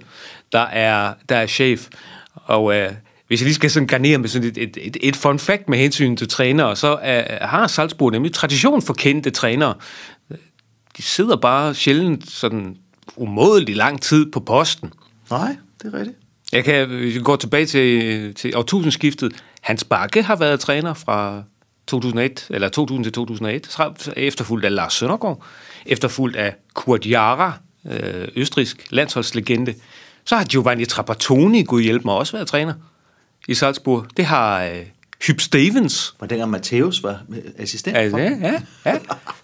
der 0.51 0.59
er, 0.59 1.13
der 1.29 1.35
er 1.35 1.47
chef. 1.47 1.87
Og 2.33 2.63
uh, 2.63 2.73
hvis 3.27 3.41
jeg 3.41 3.45
lige 3.45 3.55
skal 3.55 3.71
sådan 3.71 3.87
garnere 3.87 4.17
med 4.17 4.29
sådan 4.29 4.47
et, 4.47 4.57
et, 4.57 4.77
et, 4.81 4.97
et 5.01 5.15
fun 5.15 5.39
fact 5.39 5.69
med 5.69 5.77
hensyn 5.77 6.15
til 6.15 6.27
trænere, 6.27 6.75
så 6.75 6.93
uh, 6.93 7.47
har 7.47 7.67
Salzburg 7.67 8.11
nemlig 8.11 8.33
tradition 8.33 8.81
for 8.81 8.93
kendte 8.93 9.29
trænere. 9.29 9.73
De 10.97 11.01
sidder 11.01 11.35
bare 11.35 11.75
sjældent 11.75 12.29
sådan 12.29 12.77
umådelig 13.15 13.75
lang 13.75 14.01
tid 14.01 14.31
på 14.31 14.39
posten. 14.39 14.93
Nej, 15.31 15.55
det 15.83 15.93
er 15.93 15.99
rigtigt. 15.99 16.17
Jeg 16.51 16.63
kan, 16.63 16.87
hvis 16.87 17.15
vi 17.15 17.19
går 17.19 17.35
tilbage 17.35 17.65
til, 17.65 18.33
til 18.33 18.57
årtusindskiftet, 18.57 19.33
Hans 19.61 19.83
Bakke 19.83 20.23
har 20.23 20.35
været 20.35 20.59
træner 20.59 20.93
fra 20.93 21.43
2001, 21.87 22.47
eller 22.49 22.69
2000 22.69 23.03
til 23.03 23.13
2001, 23.13 24.13
efterfulgt 24.17 24.65
af 24.65 24.75
Lars 24.75 24.93
Søndergaard, 24.93 25.43
efterfulgt 25.85 26.35
af 26.35 26.55
Kurt 26.73 27.05
Jara, 27.05 27.53
øh, 27.91 28.27
østrisk 28.35 28.87
landsholdslegende. 28.89 29.73
Så 30.25 30.35
har 30.35 30.43
Giovanni 30.43 30.85
Trapattoni, 30.85 31.63
gud 31.63 31.81
hjælpe 31.81 32.03
mig, 32.05 32.15
også 32.15 32.33
været 32.33 32.47
træner 32.47 32.73
i 33.47 33.53
Salzburg. 33.53 34.05
Det 34.17 34.25
har 34.25 34.63
øh, 34.63 34.85
Hyb 35.27 35.39
Stevens. 35.39 36.15
Var 36.19 36.27
dengang 36.27 36.55
Matthäus 36.55 37.01
var 37.03 37.21
assistent 37.57 38.11
for 38.11 38.17
ja, 38.17 38.31
ja. 38.41 38.61
ja. 38.85 38.97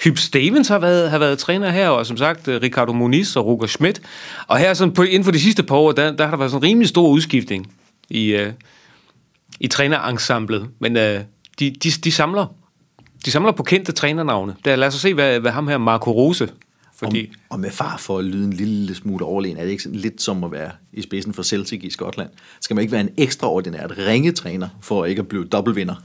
Hyb 0.04 0.18
Stevens 0.18 0.68
har 0.68 0.80
været, 0.80 1.10
har 1.10 1.18
været 1.18 1.40
træner 1.40 1.70
her, 1.70 1.90
og 1.90 2.06
som 2.06 2.18
sagt, 2.18 2.48
øh, 2.48 2.62
Ricardo 2.62 2.94
Muniz 2.94 3.36
og 3.36 3.46
Roger 3.46 3.68
Schmidt. 3.68 4.02
Og 4.48 4.58
her 4.58 4.74
sådan 4.74 4.94
på, 4.94 5.04
inden 5.04 5.24
for 5.24 5.32
de 5.32 5.40
sidste 5.40 5.64
par 5.64 5.76
år, 5.76 5.92
der, 5.92 6.12
der 6.12 6.24
har 6.24 6.32
der 6.32 6.38
været 6.38 6.52
sådan 6.52 6.64
en 6.64 6.70
rimelig 6.70 6.90
stor 6.90 7.08
udskiftning 7.08 7.74
i, 8.10 8.36
uh, 8.36 8.54
i 9.60 9.68
trænerensemblet. 9.68 10.70
Men 10.80 10.98
uh, 10.98 11.24
de, 11.60 11.70
de, 11.84 11.92
de, 11.92 12.12
samler, 12.12 12.46
de 13.26 13.32
samler 13.32 13.52
på 13.52 13.64
kendte 13.64 13.92
trænernavne. 13.92 14.56
Der, 14.66 14.76
lad 14.76 14.88
os 14.88 14.94
se, 14.94 15.14
hvad, 15.14 15.40
hvad 15.40 15.52
ham 15.52 15.68
her 15.68 15.78
Marco 15.78 16.12
Rose 16.12 16.50
fordi... 16.96 17.32
Og, 17.50 17.54
og 17.54 17.60
med 17.60 17.72
far 17.72 17.98
for 17.98 18.20
at 18.20 18.26
lyde 18.26 18.44
en 18.44 18.54
lille 18.54 18.96
smule 18.96 19.26
overlegen, 19.26 19.58
er 19.58 19.64
det 19.64 19.72
ikke 19.72 19.84
sådan 19.84 20.00
lidt 20.00 20.22
som 20.22 20.44
at 20.44 20.52
være 20.52 20.72
i 20.94 21.02
spidsen 21.02 21.34
for 21.34 21.44
Celtic 21.44 21.84
i 21.84 21.90
Skotland? 21.90 22.30
Skal 22.62 22.76
man 22.76 22.82
ikke 22.82 22.92
være 22.92 23.02
en 23.02 23.10
ekstraordinært 23.18 23.94
ringetræner 23.98 24.68
for 24.82 25.06
ikke 25.06 25.20
at 25.20 25.28
blive 25.28 25.46
dobbeltvinder? 25.46 25.96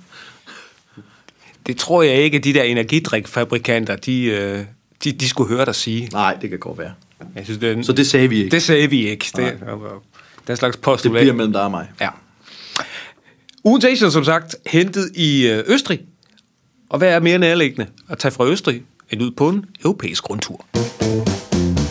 Det 1.66 1.76
tror 1.76 2.02
jeg 2.02 2.14
ikke, 2.14 2.36
at 2.36 2.44
de 2.44 2.54
der 2.54 2.62
energidrikfabrikanter, 2.62 3.96
de, 3.96 4.24
øh, 4.24 4.64
de, 5.04 5.12
de 5.12 5.28
skulle 5.28 5.48
høre 5.56 5.64
dig 5.64 5.74
sige. 5.74 6.08
Nej, 6.12 6.36
det 6.42 6.50
kan 6.50 6.58
godt 6.58 6.78
være. 6.78 6.92
Jeg 7.34 7.44
synes, 7.44 7.58
det 7.58 7.68
er 7.68 7.72
en, 7.72 7.84
Så 7.84 7.92
det 7.92 8.06
sagde 8.06 8.28
vi 8.28 8.36
ikke. 8.38 8.50
det 8.50 8.62
sagde 8.62 8.90
vi 8.90 9.08
ikke. 9.08 9.26
Det, 9.36 9.58
den 10.46 10.56
slags 10.56 10.76
det 10.76 10.82
postulat. 10.82 11.20
bliver 11.22 11.34
mellem 11.34 11.52
dig 11.52 11.62
og 11.62 11.70
mig. 11.70 11.90
Ja. 12.00 12.08
Ugens 13.64 13.84
Asian, 13.84 14.10
som 14.10 14.24
sagt, 14.24 14.56
hentet 14.66 15.10
i 15.14 15.48
øh, 15.48 15.64
Østrig. 15.66 16.00
Og 16.90 16.98
hvad 16.98 17.08
er 17.08 17.20
mere 17.20 17.38
nærliggende 17.38 17.86
at 18.08 18.18
tage 18.18 18.32
fra 18.32 18.46
Østrig 18.46 18.82
end 19.10 19.22
ud 19.22 19.30
på 19.30 19.48
en 19.48 19.64
europæisk 19.84 20.30
rundtur? 20.30 20.64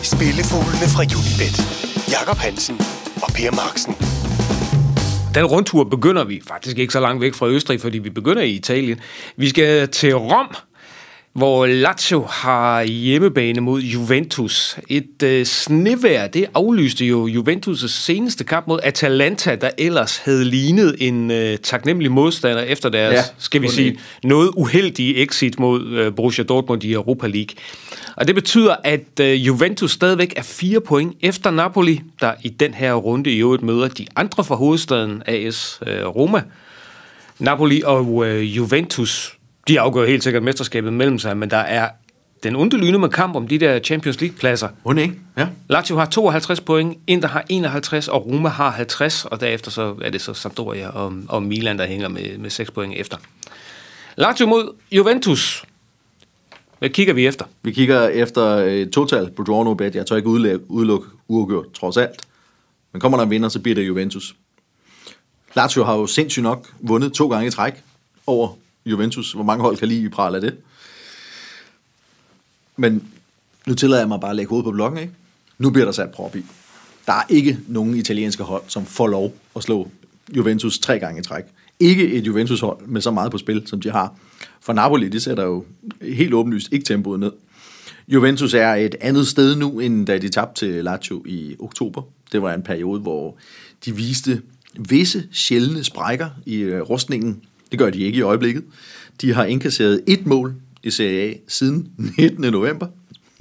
Spillefuglene 0.02 0.88
fra 0.94 1.02
Unibet. 1.02 1.56
Jakob 2.10 2.36
Hansen 2.36 2.76
og 3.22 3.32
Per 3.34 3.50
Marksen. 3.50 3.94
Den 5.34 5.44
rundtur 5.44 5.84
begynder 5.84 6.24
vi 6.24 6.42
faktisk 6.46 6.78
ikke 6.78 6.92
så 6.92 7.00
langt 7.00 7.20
væk 7.20 7.34
fra 7.34 7.48
Østrig, 7.48 7.80
fordi 7.80 7.98
vi 7.98 8.10
begynder 8.10 8.42
i 8.42 8.50
Italien. 8.50 9.00
Vi 9.36 9.48
skal 9.48 9.88
til 9.88 10.16
Rom, 10.16 10.54
hvor 11.38 11.66
Lazio 11.66 12.26
har 12.30 12.82
hjemmebane 12.82 13.60
mod 13.60 13.80
Juventus. 13.80 14.78
Et 14.88 15.22
øh, 15.22 15.46
snevejr, 15.46 16.26
det 16.26 16.46
aflyste 16.54 17.06
jo 17.06 17.28
Juventus' 17.28 17.88
seneste 17.88 18.44
kamp 18.44 18.66
mod 18.66 18.78
Atalanta, 18.82 19.54
der 19.54 19.70
ellers 19.78 20.16
havde 20.16 20.44
lignet 20.44 20.96
en 20.98 21.30
øh, 21.30 21.58
taknemmelig 21.58 22.12
modstander 22.12 22.62
efter 22.62 22.88
deres, 22.88 23.14
Ja, 23.14 23.22
skal 23.38 23.62
vi 23.62 23.68
sige, 23.68 23.98
noget 24.22 24.50
uheldige 24.56 25.22
exit 25.22 25.58
mod 25.58 25.86
øh, 25.86 26.14
Borussia 26.14 26.44
Dortmund 26.44 26.84
i 26.84 26.92
Europa 26.92 27.26
League. 27.26 27.56
Og 28.16 28.26
det 28.26 28.34
betyder, 28.34 28.76
at 28.84 29.20
øh, 29.20 29.46
Juventus 29.46 29.92
stadigvæk 29.92 30.32
er 30.36 30.42
fire 30.42 30.80
point 30.80 31.16
efter 31.20 31.50
Napoli, 31.50 32.00
der 32.20 32.32
i 32.42 32.48
den 32.48 32.74
her 32.74 32.94
runde 32.94 33.32
i 33.32 33.38
øvrigt 33.38 33.62
møder 33.62 33.88
de 33.88 34.06
andre 34.16 34.44
fra 34.44 34.54
hovedstaden, 34.54 35.22
AS 35.26 35.80
øh, 35.86 36.06
Roma. 36.06 36.42
Napoli 37.38 37.82
og 37.84 38.26
øh, 38.26 38.56
Juventus, 38.56 39.37
de 39.68 39.80
afgør 39.80 40.06
helt 40.06 40.22
sikkert 40.22 40.42
mesterskabet 40.42 40.92
mellem 40.92 41.18
sig, 41.18 41.36
men 41.36 41.50
der 41.50 41.56
er 41.56 41.88
den 42.42 42.56
onde 42.56 42.98
med 42.98 43.08
kamp 43.08 43.36
om 43.36 43.48
de 43.48 43.58
der 43.58 43.78
Champions 43.78 44.20
League-pladser. 44.20 44.68
Hun 44.82 44.98
ikke? 44.98 45.14
Ja. 45.36 45.48
Lazio 45.68 45.96
har 45.96 46.06
52 46.06 46.60
point, 46.60 46.98
Inter 47.06 47.28
har 47.28 47.44
51, 47.48 48.08
og 48.08 48.26
Roma 48.26 48.48
har 48.48 48.70
50, 48.70 49.24
og 49.24 49.40
derefter 49.40 49.70
så 49.70 49.94
er 50.02 50.10
det 50.10 50.20
så 50.20 50.34
Sampdoria 50.34 50.88
og, 50.88 51.12
og 51.28 51.42
Milan, 51.42 51.78
der 51.78 51.86
hænger 51.86 52.08
med, 52.08 52.38
med 52.38 52.50
6 52.50 52.70
point 52.70 52.94
efter. 52.96 53.16
Lazio 54.16 54.46
mod 54.46 54.74
Juventus. 54.92 55.64
Hvad 56.78 56.90
kigger 56.90 57.14
vi 57.14 57.26
efter? 57.26 57.44
Vi 57.62 57.72
kigger 57.72 58.08
efter 58.08 58.42
et 58.56 58.90
total 58.90 59.30
på 59.30 59.42
draw 59.42 59.64
no 59.64 59.74
bet. 59.74 59.94
Jeg 59.94 60.06
tør 60.06 60.16
ikke 60.16 60.28
udelukke, 60.28 60.70
udelukke 60.70 61.08
uafgjort, 61.28 61.72
trods 61.72 61.96
alt. 61.96 62.20
Men 62.92 63.00
kommer 63.00 63.18
der 63.18 63.24
en 63.24 63.30
vinder, 63.30 63.48
så 63.48 63.60
bliver 63.60 63.74
det 63.74 63.86
Juventus. 63.86 64.34
Lazio 65.56 65.84
har 65.84 65.94
jo 65.94 66.06
sindssygt 66.06 66.42
nok 66.42 66.68
vundet 66.80 67.12
to 67.12 67.28
gange 67.28 67.46
i 67.46 67.50
træk 67.50 67.72
over 68.26 68.48
Juventus. 68.90 69.32
Hvor 69.32 69.44
mange 69.44 69.62
hold 69.62 69.76
kan 69.76 69.88
lige 69.88 70.10
prale 70.10 70.36
af 70.36 70.40
det? 70.40 70.56
Men 72.76 73.08
nu 73.66 73.74
tillader 73.74 74.00
jeg 74.00 74.08
mig 74.08 74.20
bare 74.20 74.30
at 74.30 74.36
lægge 74.36 74.50
hovedet 74.50 74.64
på 74.64 74.72
blokken, 74.72 75.00
ikke? 75.00 75.12
Nu 75.58 75.70
bliver 75.70 75.84
der 75.84 75.92
sat 75.92 76.10
prop 76.10 76.36
i. 76.36 76.44
Der 77.06 77.12
er 77.12 77.22
ikke 77.28 77.58
nogen 77.66 77.94
italienske 77.94 78.42
hold, 78.42 78.62
som 78.68 78.86
får 78.86 79.06
lov 79.06 79.34
at 79.56 79.62
slå 79.62 79.90
Juventus 80.36 80.78
tre 80.78 80.98
gange 80.98 81.20
i 81.20 81.22
træk. 81.22 81.44
Ikke 81.80 82.12
et 82.12 82.26
Juventus-hold 82.26 82.86
med 82.86 83.00
så 83.00 83.10
meget 83.10 83.30
på 83.30 83.38
spil, 83.38 83.62
som 83.66 83.80
de 83.80 83.90
har. 83.90 84.14
For 84.60 84.72
Napoli, 84.72 85.08
de 85.08 85.20
sætter 85.20 85.44
jo 85.44 85.64
helt 86.02 86.34
åbenlyst 86.34 86.72
ikke 86.72 86.84
tempoet 86.84 87.20
ned. 87.20 87.32
Juventus 88.08 88.54
er 88.54 88.74
et 88.74 88.94
andet 89.00 89.26
sted 89.26 89.56
nu, 89.56 89.80
end 89.80 90.06
da 90.06 90.18
de 90.18 90.28
tabte 90.28 90.66
til 90.66 90.84
Lazio 90.84 91.24
i 91.26 91.56
oktober. 91.58 92.02
Det 92.32 92.42
var 92.42 92.54
en 92.54 92.62
periode, 92.62 93.00
hvor 93.00 93.36
de 93.84 93.96
viste 93.96 94.42
visse 94.78 95.28
sjældne 95.32 95.84
sprækker 95.84 96.28
i 96.46 96.56
øh, 96.56 96.80
rustningen. 96.80 97.42
Det 97.70 97.78
gør 97.78 97.90
de 97.90 97.98
ikke 97.98 98.18
i 98.18 98.22
øjeblikket. 98.22 98.64
De 99.20 99.34
har 99.34 99.44
indkasseret 99.44 100.02
et 100.06 100.26
mål 100.26 100.54
i 100.82 100.90
Serie 100.90 101.20
A 101.20 101.34
siden 101.48 101.92
19. 102.18 102.52
november, 102.52 102.86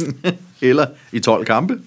eller 0.61 0.87
i 1.11 1.19
12 1.19 1.45
kampe. 1.45 1.81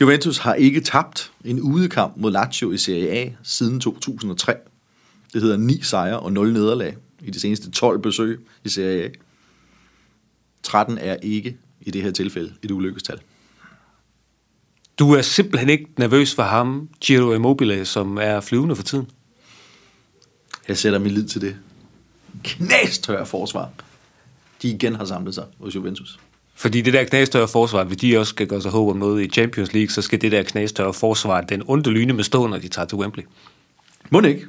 Juventus 0.00 0.38
har 0.38 0.54
ikke 0.54 0.80
tabt 0.80 1.32
en 1.44 1.60
udekamp 1.60 2.16
mod 2.16 2.32
Lazio 2.32 2.72
i 2.72 2.78
Serie 2.78 3.10
A 3.10 3.30
siden 3.42 3.80
2003. 3.80 4.54
Det 5.32 5.42
hedder 5.42 5.56
9 5.56 5.82
sejre 5.82 6.20
og 6.20 6.32
0 6.32 6.52
nederlag 6.52 6.96
i 7.22 7.30
de 7.30 7.40
seneste 7.40 7.70
12 7.70 7.98
besøg 7.98 8.40
i 8.64 8.68
Serie 8.68 9.04
A. 9.04 9.08
13 10.62 10.98
er 10.98 11.16
ikke 11.22 11.56
i 11.80 11.90
det 11.90 12.02
her 12.02 12.10
tilfælde 12.10 12.52
et 12.62 12.70
ulykkestal. 12.70 13.20
Du 14.98 15.12
er 15.12 15.22
simpelthen 15.22 15.70
ikke 15.70 15.86
nervøs 15.98 16.34
for 16.34 16.42
ham, 16.42 16.88
Giro 17.00 17.32
Immobile, 17.32 17.84
som 17.84 18.16
er 18.16 18.40
flyvende 18.40 18.76
for 18.76 18.82
tiden. 18.82 19.06
Jeg 20.68 20.78
sætter 20.78 20.98
min 20.98 21.12
lid 21.12 21.28
til 21.28 21.40
det. 21.40 21.56
Knastør 22.44 23.24
forsvar. 23.24 23.70
De 24.62 24.68
igen 24.68 24.94
har 24.94 25.04
samlet 25.04 25.34
sig 25.34 25.44
hos 25.60 25.74
Juventus. 25.74 26.18
Fordi 26.54 26.80
det 26.80 26.92
der 26.92 27.04
knastørre 27.04 27.48
forsvar, 27.48 27.84
hvis 27.84 27.98
de 27.98 28.18
også 28.18 28.30
skal 28.30 28.46
gøre 28.46 28.62
sig 28.62 28.70
håb 28.70 28.88
om 28.88 28.96
noget 28.96 29.22
i 29.22 29.28
Champions 29.28 29.72
League, 29.72 29.90
så 29.90 30.02
skal 30.02 30.20
det 30.20 30.32
der 30.32 30.42
knastørre 30.42 30.94
forsvar, 30.94 31.40
den 31.40 31.62
onde 31.66 31.90
lyne 31.90 32.12
med 32.12 32.24
stå, 32.24 32.46
når 32.46 32.58
de 32.58 32.68
tager 32.68 32.86
til 32.86 32.98
Wembley. 32.98 33.22
Må 34.10 34.20
ikke? 34.20 34.46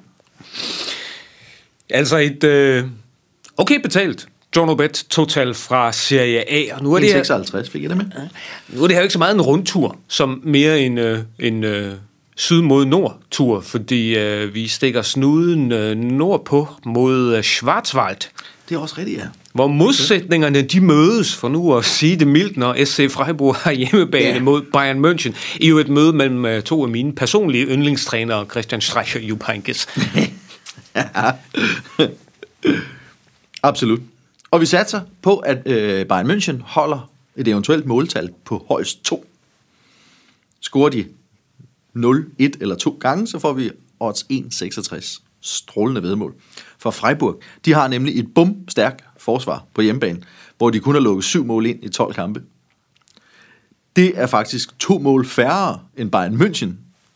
Altså 1.89 2.17
et 2.17 2.43
øh, 2.43 2.85
okay 3.57 3.81
betalt 3.81 4.27
John 4.55 4.69
Obet 4.69 5.05
total 5.09 5.53
fra 5.53 5.91
Serie 5.91 6.51
A. 6.51 6.75
Og 6.75 6.83
nu 6.83 6.93
er, 6.93 6.99
det 6.99 7.07
her, 7.07 7.23
56 7.23 7.69
fik 7.69 7.81
jeg 7.81 7.89
det 7.89 7.97
med. 7.97 8.05
nu 8.67 8.83
er 8.83 8.87
det 8.87 8.95
her 8.95 9.03
ikke 9.03 9.13
så 9.13 9.19
meget 9.19 9.35
en 9.35 9.41
rundtur, 9.41 9.97
som 10.07 10.41
mere 10.43 10.79
en, 10.79 10.97
øh, 10.97 11.19
en 11.39 11.63
øh, 11.63 11.93
syd 12.35 12.61
mod 12.61 12.85
nord 12.85 13.19
tur, 13.31 13.61
fordi 13.61 14.15
øh, 14.17 14.53
vi 14.53 14.67
stikker 14.67 15.01
snuden 15.01 15.71
øh, 15.71 15.95
nordpå 15.97 16.67
mod 16.85 17.35
øh, 17.35 17.43
Schwarzwald, 17.43 18.17
Det 18.69 18.75
er 18.75 18.79
også 18.79 18.95
rigtigt, 18.97 19.17
ja. 19.19 19.25
hvor 19.53 19.67
modsætningerne 19.67 20.61
de 20.61 20.81
mødes, 20.81 21.35
for 21.35 21.49
nu 21.49 21.75
at 21.77 21.85
sige 21.85 22.15
det 22.15 22.27
mildt, 22.27 22.57
når 22.57 22.85
SC 22.85 23.11
Freiburg 23.11 23.55
har 23.55 23.71
hjemmebane 23.71 24.25
Ja. 24.33 24.39
mod 24.39 24.61
Bayern 24.61 25.05
München, 25.05 25.35
i 25.59 25.67
jo 25.69 25.77
et 25.77 25.89
møde 25.89 26.13
mellem 26.13 26.45
øh, 26.45 26.63
to 26.63 26.83
af 26.83 26.89
mine 26.89 27.13
personlige 27.15 27.65
yndlingstrænere, 27.65 28.45
Christian 28.51 28.81
Streich 28.81 29.15
og 29.15 29.21
Jupp 29.21 29.43
Heynckes. 29.47 29.87
Absolut. 33.63 33.99
Og 34.51 34.61
vi 34.61 34.65
satser 34.65 35.01
på, 35.21 35.37
at 35.37 35.67
øh, 35.67 36.05
Bayern 36.05 36.31
München 36.31 36.61
holder 36.63 37.09
et 37.35 37.47
eventuelt 37.47 37.85
måltal 37.85 38.29
på 38.45 38.65
højst 38.67 39.03
2. 39.03 39.25
Scorer 40.61 40.89
de 40.89 41.05
0, 41.95 42.25
1 42.39 42.57
eller 42.61 42.75
2 42.75 42.97
gange, 42.99 43.27
så 43.27 43.39
får 43.39 43.53
vi 43.53 43.71
odds 43.99 44.25
1,66. 44.31 45.21
Strålende 45.41 46.03
vedmål. 46.03 46.33
For 46.79 46.91
Freiburg, 46.91 47.41
de 47.65 47.73
har 47.73 47.87
nemlig 47.87 48.19
et 48.19 48.33
bum 48.35 48.55
stærk 48.67 49.03
forsvar 49.17 49.65
på 49.73 49.81
hjemmebane, 49.81 50.21
hvor 50.57 50.69
de 50.69 50.79
kun 50.79 50.95
har 50.95 51.01
lukket 51.01 51.23
7 51.23 51.45
mål 51.45 51.65
ind 51.65 51.83
i 51.83 51.89
12 51.89 52.13
kampe. 52.13 52.41
Det 53.95 54.11
er 54.15 54.27
faktisk 54.27 54.79
to 54.79 54.99
mål 54.99 55.25
færre, 55.25 55.79
end 55.97 56.11
Bayern 56.11 56.41
München 56.41 56.69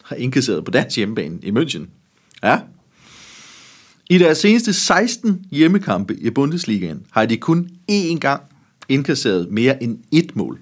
har 0.04 0.16
indkasseret 0.16 0.66
på 0.66 0.72
deres 0.72 0.96
hjemmebane 0.96 1.40
i 1.42 1.52
München. 1.52 1.88
Ja, 2.44 2.60
i 4.12 4.18
deres 4.18 4.38
seneste 4.38 4.74
16 4.74 5.46
hjemmekampe 5.52 6.16
i 6.16 6.30
Bundesligaen 6.30 7.06
har 7.12 7.26
de 7.26 7.38
kun 7.38 7.70
én 7.92 8.18
gang 8.18 8.42
indkasseret 8.88 9.52
mere 9.52 9.84
end 9.84 10.00
et 10.12 10.36
mål. 10.36 10.60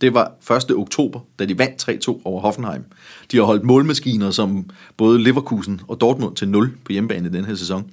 Det 0.00 0.14
var 0.14 0.32
1. 0.56 0.70
oktober, 0.70 1.20
da 1.38 1.44
de 1.44 1.58
vandt 1.58 2.08
3-2 2.08 2.20
over 2.24 2.40
Hoffenheim. 2.40 2.84
De 3.32 3.36
har 3.36 3.44
holdt 3.44 3.64
målmaskiner 3.64 4.30
som 4.30 4.70
både 4.96 5.22
Leverkusen 5.22 5.80
og 5.88 6.00
Dortmund 6.00 6.36
til 6.36 6.48
0 6.48 6.76
på 6.84 6.92
hjemmebane 6.92 7.28
i 7.28 7.32
den 7.32 7.44
her 7.44 7.54
sæson. 7.54 7.90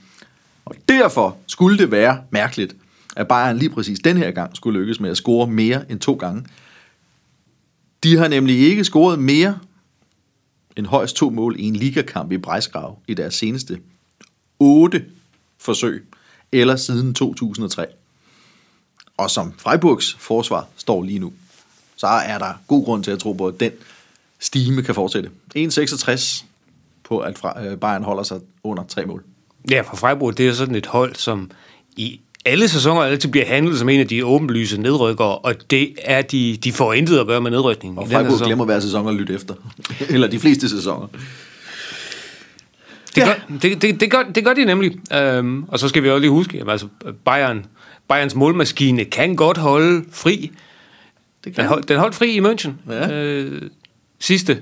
Og 0.65 0.75
derfor 0.89 1.37
skulle 1.47 1.77
det 1.77 1.91
være 1.91 2.21
mærkeligt, 2.29 2.75
at 3.15 3.27
Bayern 3.27 3.57
lige 3.57 3.69
præcis 3.69 3.99
den 3.99 4.17
her 4.17 4.31
gang 4.31 4.55
skulle 4.55 4.79
lykkes 4.79 4.99
med 4.99 5.09
at 5.09 5.17
score 5.17 5.47
mere 5.47 5.91
end 5.91 5.99
to 5.99 6.13
gange. 6.13 6.45
De 8.03 8.17
har 8.17 8.27
nemlig 8.27 8.59
ikke 8.59 8.83
scoret 8.83 9.19
mere 9.19 9.59
end 10.77 10.85
højst 10.85 11.15
to 11.15 11.29
mål 11.29 11.55
i 11.59 11.63
en 11.63 11.75
ligakamp 11.75 12.31
i 12.31 12.37
Brejsgrav 12.37 12.99
i 13.07 13.13
deres 13.13 13.33
seneste 13.33 13.79
otte 14.59 15.05
forsøg, 15.57 16.07
eller 16.51 16.75
siden 16.75 17.13
2003. 17.13 17.85
Og 19.17 19.29
som 19.29 19.53
Freiburgs 19.57 20.13
forsvar 20.13 20.67
står 20.77 21.03
lige 21.03 21.19
nu, 21.19 21.33
så 22.01 22.07
er 22.07 22.37
der 22.37 22.53
god 22.67 22.85
grund 22.85 23.03
til 23.03 23.11
at 23.11 23.19
tro 23.19 23.33
på, 23.33 23.47
at 23.47 23.59
den 23.59 23.71
stime 24.39 24.81
kan 24.81 24.95
fortsætte. 24.95 25.29
1,66 25.57 26.43
på, 27.03 27.19
at 27.19 27.37
øh, 27.65 27.77
Bayern 27.77 28.03
holder 28.03 28.23
sig 28.23 28.39
under 28.63 28.83
tre 28.83 29.05
mål. 29.05 29.23
Ja, 29.71 29.81
for 29.81 29.95
Freiburg, 29.95 30.37
det 30.37 30.47
er 30.47 30.53
sådan 30.53 30.75
et 30.75 30.85
hold, 30.85 31.15
som 31.15 31.51
i 31.95 32.19
alle 32.45 32.67
sæsoner 32.67 33.01
altid 33.01 33.29
bliver 33.29 33.45
handlet 33.45 33.79
som 33.79 33.89
en 33.89 33.99
af 33.99 34.07
de 34.07 34.25
åbenlyse 34.25 34.81
nedrykkere, 34.81 35.37
og 35.37 35.55
det 35.71 35.93
er 36.01 36.21
de, 36.21 36.57
de 36.63 36.71
får 36.73 36.93
intet 36.93 37.19
at 37.19 37.27
gøre 37.27 37.41
med 37.41 37.51
nedrykningen. 37.51 37.99
Og 37.99 38.07
Freiburg 38.07 38.39
glemmer 38.45 38.65
hver 38.65 38.79
sæson 38.79 39.07
at 39.07 39.13
lytte 39.15 39.33
efter. 39.33 39.53
Eller 40.09 40.27
de 40.27 40.39
fleste 40.39 40.69
sæsoner. 40.69 41.07
Det, 43.15 43.17
Ja. 43.17 43.25
gør, 43.25 43.57
det, 43.61 43.81
det, 43.81 43.99
det, 43.99 44.11
gør, 44.11 44.23
det 44.35 44.45
gør 44.45 44.53
de 44.53 44.65
nemlig. 44.65 45.13
Øhm, 45.13 45.63
og 45.67 45.79
så 45.79 45.87
skal 45.87 46.03
vi 46.03 46.09
også 46.09 46.19
lige 46.19 46.31
huske, 46.31 46.61
at 46.61 46.69
altså, 46.69 46.87
Bayern, 47.25 47.65
Bayerns 48.09 48.35
målmaskine 48.35 49.05
kan 49.05 49.35
godt 49.35 49.57
holde 49.57 50.05
fri. 50.11 50.51
Det 51.43 51.57
Den, 51.57 51.65
hold, 51.65 51.83
den 51.83 51.99
holdt 51.99 52.15
fri 52.15 52.31
i 52.35 52.39
München 52.39 52.71
Ja. 52.89 53.11
øh, 53.11 53.61
sidste 54.19 54.61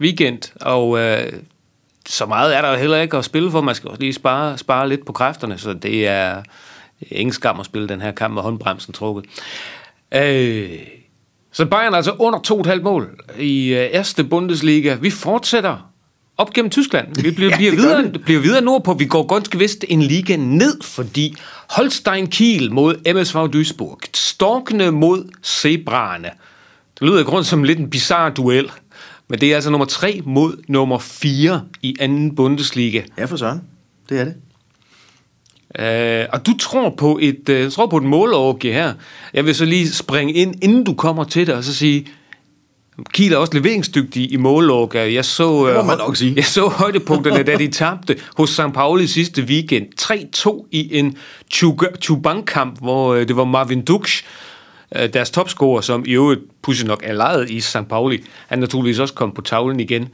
weekend, 0.00 0.52
og 0.60 0.98
øh, 0.98 1.32
så 2.06 2.26
meget 2.26 2.56
er 2.56 2.62
der 2.62 2.70
jo 2.70 2.76
heller 2.76 3.00
ikke 3.00 3.16
at 3.16 3.24
spille 3.24 3.50
for. 3.50 3.60
Man 3.60 3.74
skal 3.74 3.88
også 3.90 4.00
lige 4.02 4.12
spare, 4.12 4.58
spare 4.58 4.88
lidt 4.88 5.06
på 5.06 5.12
kræfterne, 5.12 5.58
så 5.58 5.72
det 5.72 6.06
er, 6.08 6.42
det 7.00 7.08
er 7.10 7.16
ingen 7.16 7.32
skam 7.32 7.60
at 7.60 7.66
spille 7.66 7.88
den 7.88 8.00
her 8.00 8.12
kamp 8.12 8.34
med 8.34 8.42
håndbremsen 8.42 8.92
trukket. 8.94 9.24
Øh, 10.14 10.78
så 11.52 11.66
Bayern 11.66 11.92
er 11.92 11.96
altså 11.96 12.12
under 12.18 12.38
2,5 12.74 12.82
mål 12.82 13.20
i 13.38 13.68
øh, 13.68 13.88
Erste 13.92 14.24
Bundesliga. 14.24 14.94
Vi 14.94 15.10
fortsætter 15.10 15.85
op 16.38 16.52
gennem 16.52 16.70
Tyskland. 16.70 17.22
Vi 17.22 17.30
bliver, 17.30 17.50
Ja, 17.52 17.56
bliver, 17.56 17.70
videre, 17.72 18.02
vi. 18.12 18.18
bliver 18.18 18.40
videre 18.40 18.60
nordpå. 18.64 18.94
Vi 18.94 19.04
går 19.06 19.26
ganske 19.34 19.58
vist 19.58 19.84
en 19.88 20.02
liga 20.02 20.36
ned, 20.36 20.82
fordi 20.82 21.36
Holstein 21.70 22.26
Kiel 22.26 22.72
mod 22.72 23.14
MSV 23.14 23.36
Duisburg. 23.52 23.98
Storkene 24.14 24.90
mod 24.90 25.24
Zebraerne. 25.44 26.30
Det 27.00 27.08
lyder 27.08 27.18
i 27.18 27.22
grund 27.22 27.44
som 27.44 27.62
lidt 27.64 27.78
en 27.78 27.90
bizarre 27.90 28.30
duel. 28.30 28.70
Men 29.28 29.40
det 29.40 29.50
er 29.50 29.54
altså 29.54 29.70
nummer 29.70 29.84
3 29.86 30.20
mod 30.24 30.56
nummer 30.68 30.98
4 30.98 31.62
i 31.82 31.96
anden 32.00 32.34
Bundesliga. 32.34 33.02
Ja, 33.18 33.24
for 33.24 33.36
søren. 33.36 33.60
Det 34.08 34.20
er 34.20 34.24
det. 34.24 34.34
Øh, 35.78 36.26
og 36.32 36.46
du 36.46 36.56
tror 36.58 36.90
på 36.98 37.18
et, 37.22 37.48
øh, 37.48 37.70
tror 37.70 37.86
på 37.86 37.96
et 37.96 38.02
målorgie 38.02 38.72
her. 38.72 38.92
Jeg 39.34 39.46
vil 39.46 39.54
så 39.54 39.64
lige 39.64 39.90
springe 39.92 40.32
ind, 40.32 40.64
inden 40.64 40.84
du 40.84 40.94
kommer 40.94 41.24
til 41.24 41.46
det, 41.46 41.54
og 41.54 41.64
så 41.64 41.74
sige, 41.74 42.06
Kiel 43.12 43.32
er 43.32 43.36
også 43.36 43.54
leveringsdygtig 43.54 44.32
i 44.32 44.36
målorgie. 44.36 45.14
Jeg 45.14 45.24
så, 45.24 45.66
Det 45.66 45.74
må 45.74 45.80
øh, 45.80 45.86
man 45.86 45.98
nok 45.98 46.16
sige. 46.16 46.32
jeg 46.36 46.44
så 46.44 46.68
højdepunkterne, 46.68 47.42
da 47.42 47.56
de 47.56 47.68
tabte 47.68 48.16
hos 48.36 48.50
St. 48.50 48.60
Pauli 48.74 49.06
sidste 49.06 49.42
weekend. 49.42 49.86
3-2 50.00 50.68
i 50.70 50.98
en 50.98 51.16
Chubank-kamp, 52.02 52.78
hvor 52.80 53.14
øh, 53.14 53.28
det 53.28 53.36
var 53.36 53.44
Marvin 53.44 53.84
Duksch, 53.84 54.24
øh, 54.96 55.12
deres 55.12 55.30
topscorer, 55.30 55.80
som 55.80 56.04
i 56.06 56.10
øvrigt 56.12 56.40
pudsigt 56.62 56.88
nok 56.88 57.02
er 57.04 57.12
lejet 57.12 57.50
i 57.50 57.60
St. 57.60 57.88
Pauli. 57.88 58.24
Han 58.46 58.58
naturligvis 58.58 58.98
også 58.98 59.14
kommet 59.14 59.34
på 59.34 59.42
tavlen 59.42 59.80
igen. 59.80 60.08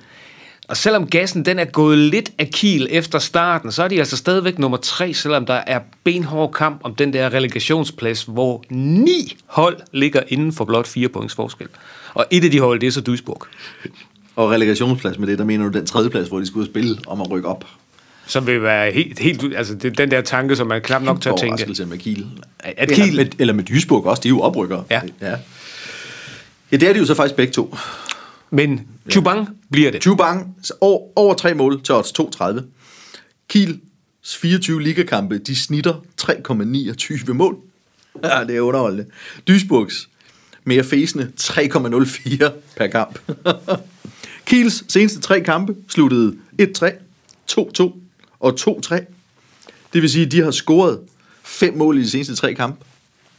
Og 0.69 0.77
selvom 0.77 1.07
gassen 1.07 1.45
den 1.45 1.59
er 1.59 1.65
gået 1.65 1.99
lidt 1.99 2.33
af 2.39 2.49
Kiel 2.53 2.89
efter 2.91 3.19
starten, 3.19 3.73
så 3.73 3.83
er 3.83 3.89
de 3.89 3.99
altså 3.99 4.17
stadigvæk 4.17 4.59
nummer 4.59 4.77
tre, 4.77 5.15
selvom 5.15 5.47
der 5.47 5.61
er 5.67 5.81
benhård 6.05 6.53
kamp 6.53 6.81
om 6.85 6.95
den 6.95 7.13
der 7.13 7.33
relegationsplads, 7.35 8.23
hvor 8.23 8.65
ni 8.71 9.37
hold 9.47 9.77
ligger 9.93 10.23
inden 10.29 10.53
for 10.53 10.65
blot 10.65 10.87
fire 10.87 11.09
points 11.09 11.35
forskel. 11.35 11.67
Og 12.15 12.27
et 12.31 12.45
af 12.45 12.51
de 12.51 12.61
hold, 12.61 12.81
det 12.81 12.87
er 12.87 12.91
så 12.91 13.01
Duisburg, 13.01 13.47
Og 14.37 14.51
relegationsplads 14.51 15.19
med 15.19 15.29
det, 15.29 15.39
der 15.39 15.45
mener 15.45 15.69
du 15.69 15.79
den 15.79 15.87
tredje 15.87 16.11
plads, 16.11 16.29
hvor 16.29 16.39
de 16.39 16.47
skulle 16.47 16.67
spille 16.71 16.99
om 17.07 17.21
at 17.21 17.31
rykke 17.31 17.49
op. 17.49 17.65
som 18.27 18.47
vil 18.47 18.63
være 18.63 18.93
helt, 18.93 19.19
helt 19.19 19.57
altså 19.57 19.75
det, 19.75 19.85
er 19.85 19.91
den 19.91 20.11
der 20.11 20.21
tanke, 20.21 20.57
som 20.57 20.67
man 20.67 20.83
knap 20.83 21.03
nok 21.03 21.21
tør 21.21 21.31
tænke. 21.31 21.45
Overraskelse 21.47 21.87
med 21.87 21.99
Kiel. 21.99 22.27
At 22.61 22.75
eller, 22.91 23.05
Kiel- 23.05 23.17
med, 23.17 23.27
eller 23.39 23.55
med 23.55 23.65
Duisburg 23.65 24.07
også, 24.07 24.21
de 24.23 24.29
er 24.29 24.31
jo 24.31 24.41
oprykkere. 24.41 24.85
Ja. 24.91 25.01
ja. 25.21 25.35
Ja, 26.73 26.77
det 26.77 26.89
er 26.89 26.93
de 26.93 26.99
jo 26.99 27.07
så 27.07 27.15
faktisk 27.15 27.37
begge 27.37 27.53
to. 27.53 27.77
Men 28.51 28.81
Chubang 29.11 29.49
bliver 29.71 29.91
det. 29.91 30.03
Chubang, 30.03 30.57
over, 30.81 31.19
over 31.19 31.35
tre 31.35 31.55
mål 31.55 31.83
til 31.83 31.95
odds 31.95 32.13
2,30. 32.21 32.61
Kiels 33.49 34.37
24 34.37 34.83
ligakampe, 34.83 35.39
de 35.39 35.57
snitter 35.57 35.95
3,29 36.23 37.33
mål. 37.33 37.57
Ja, 38.25 38.45
det 38.45 38.57
er 38.57 38.61
underholdende. 38.61 39.07
Duisburgs 39.49 40.09
mere 40.65 40.85
fæsende 40.85 41.33
3,04 41.41 42.51
per 42.77 42.87
kamp. 42.87 43.19
Kiels 44.47 44.85
seneste 44.89 45.21
tre 45.21 45.41
kampe 45.41 45.77
sluttede 45.89 46.37
1-3, 46.63 46.91
2-2 47.51 47.93
og 48.41 48.57
2-3. 48.61 48.95
Det 49.93 50.03
vil 50.03 50.11
sige, 50.11 50.27
at 50.27 50.33
de 50.33 50.43
har 50.43 50.51
scoret 50.51 51.01
fem 51.43 51.75
mål 51.75 51.99
i 51.99 52.03
de 52.03 52.11
seneste 52.11 52.35
tre 52.35 52.55
kampe, 52.55 52.85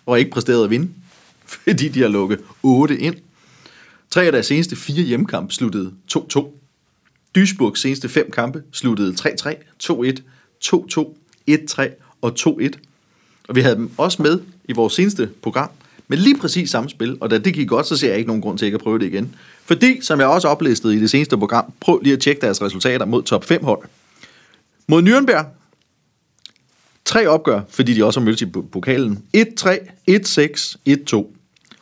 og 0.06 0.20
ikke 0.20 0.32
præsteret 0.32 0.64
at 0.64 0.70
vinde, 0.70 0.90
fordi 1.46 1.88
de 1.88 2.02
har 2.02 2.08
lukket 2.08 2.40
8 2.64 2.98
ind. 2.98 3.16
Tre 4.10 4.26
af 4.26 4.32
deres 4.32 4.46
seneste 4.46 4.76
fire 4.76 5.04
hjemmekampe 5.04 5.54
sluttede 5.54 5.94
2-2. 6.18 6.48
Duisburgs 7.36 7.82
seneste 7.82 8.10
fem 8.10 8.32
kampe 8.32 8.64
sluttede 8.72 9.16
3-3, 9.20 9.54
2-1, 9.84 10.18
2-2, 10.66 11.16
1-3 11.50 11.90
og 12.22 12.36
2-1. 12.40 12.70
Og 13.48 13.56
vi 13.56 13.62
havde 13.62 13.76
dem 13.76 13.92
også 13.98 14.22
med 14.22 14.40
i 14.66 14.74
vores 14.74 14.94
seneste 14.94 15.30
program, 15.42 15.70
med 16.08 16.18
lige 16.18 16.38
præcis 16.38 16.70
samme 16.70 16.89
spil, 16.89 17.18
og 17.22 17.32
da 17.32 17.38
det 17.38 17.54
gik 17.54 17.68
godt, 17.68 17.88
så 17.88 17.98
ser 17.98 18.08
jeg 18.08 18.18
ikke 18.18 18.28
nogen 18.28 18.42
grund 18.42 18.58
til 18.58 18.66
ikke 18.66 18.76
at 18.76 18.82
prøve 18.82 19.00
det 19.00 19.06
igen. 19.06 19.36
Fordi, 19.66 20.02
som 20.02 20.20
jeg 20.20 20.28
også 20.28 20.48
oplistede 20.48 20.96
i 20.96 21.00
det 21.00 21.10
seneste 21.10 21.38
program, 21.38 21.74
prøv 21.80 22.00
lige 22.04 22.13
at 22.13 22.20
tjekke 22.20 22.42
deres 22.42 22.62
resultater 22.62 23.06
mod 23.06 23.24
top 23.24 23.46
5 23.46 23.63
hold. 23.63 23.82
Mod 24.88 25.04
Nürnberg, 25.04 25.46
tre 27.06 27.28
opgør, 27.28 27.62
fordi 27.70 27.94
de 27.94 28.06
også 28.06 28.20
har 28.20 28.26
mødtes 28.26 28.42
i 28.42 28.46
pokalen. 28.46 29.24
1-3, 29.38 29.42
1-6, 30.12 30.76
1-2. 30.89 31.26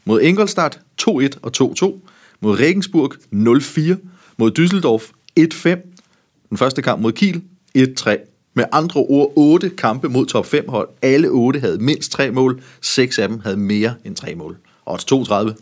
Mod 0.06 0.22
Ingolstadt 0.22 0.80
2-1 1.02 1.12
og 1.42 1.52
2-2. 1.58 2.10
Mod 2.40 2.60
Regensburg 2.60 3.14
0-4. 3.14 3.96
Mod 4.38 4.60
Düsseldorf 4.60 5.12
1-5. 5.40 6.50
Den 6.50 6.58
første 6.58 6.82
kamp 6.82 7.02
mod 7.02 7.12
Kiel 7.12 7.42
1-3. 7.78 8.31
Med 8.54 8.66
andre 8.72 9.00
ord, 9.00 9.34
otte 9.36 9.70
kampe 9.70 10.10
mod 10.10 10.26
top 10.26 10.46
5 10.46 10.70
hold. 10.70 10.90
Alle 11.02 11.28
otte 11.28 11.60
havde 11.60 11.78
mindst 11.78 12.12
tre 12.12 12.32
mål. 12.32 12.64
Seks 12.82 13.20
af 13.20 13.28
dem 13.28 13.40
havde 13.40 13.58
mere 13.58 13.96
end 14.06 14.16
tre 14.16 14.36
mål. 14.36 14.58
Odds 14.86 15.06
32. 15.06 15.56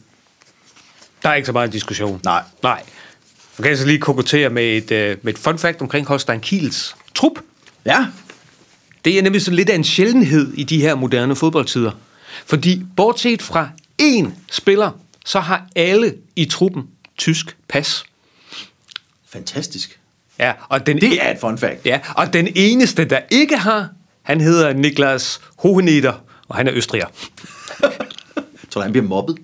Der 1.24 1.30
er 1.30 1.34
ikke 1.36 1.46
så 1.46 1.52
meget 1.52 1.74
diskussion. 1.74 2.22
Nej. 2.24 2.44
Nej. 2.64 2.84
Nu 3.58 3.62
kan 3.62 3.70
jeg 3.70 3.78
så 3.78 3.86
lige 3.86 4.00
kokotere 4.00 4.50
med 4.50 4.64
et, 4.78 4.92
øh, 4.92 5.18
med 5.22 5.34
et 5.34 5.40
fun 5.40 5.58
fact 5.58 5.82
omkring 5.82 6.08
Holstein 6.08 6.40
Kiels 6.40 6.96
trup. 7.16 7.32
Ja, 7.86 8.08
Det 9.06 9.18
er 9.18 9.22
nemlig 9.22 9.42
sådan 9.42 9.56
lidt 9.56 9.70
af 9.70 9.76
en 9.76 9.84
sjældenhed 9.84 10.54
i 10.54 10.64
de 10.64 10.82
her 10.82 10.96
moderne 10.96 11.36
fodboldtider. 11.36 11.92
Fordi 12.46 12.84
bortset 12.96 13.42
fra 13.42 13.70
én 14.02 14.30
spiller, 14.52 14.92
så 15.26 15.40
har 15.40 15.68
alle 15.76 16.16
i 16.36 16.46
truppen 16.46 16.84
tysk 17.18 17.58
pas. 17.68 18.04
fantastisk. 19.30 19.99
Ja, 20.40 20.54
og 20.70 20.86
den, 20.86 21.02
Det 21.02 21.26
er 21.26 21.32
et 21.32 21.38
fun 21.42 21.58
fact. 21.58 21.86
ja, 21.86 22.00
og 22.16 22.34
den 22.34 22.48
eneste, 22.56 23.06
der 23.06 23.20
ikke 23.32 23.58
har, 23.58 23.90
han 24.24 24.42
hedder 24.42 24.74
Niklas 24.74 25.42
Hoheneder, 25.58 26.14
og 26.48 26.56
han 26.56 26.68
er 26.68 26.74
østriger. 26.74 27.06
Så 28.70 28.82
han 28.82 28.92
bliver 28.92 29.06
mobbet. 29.08 29.38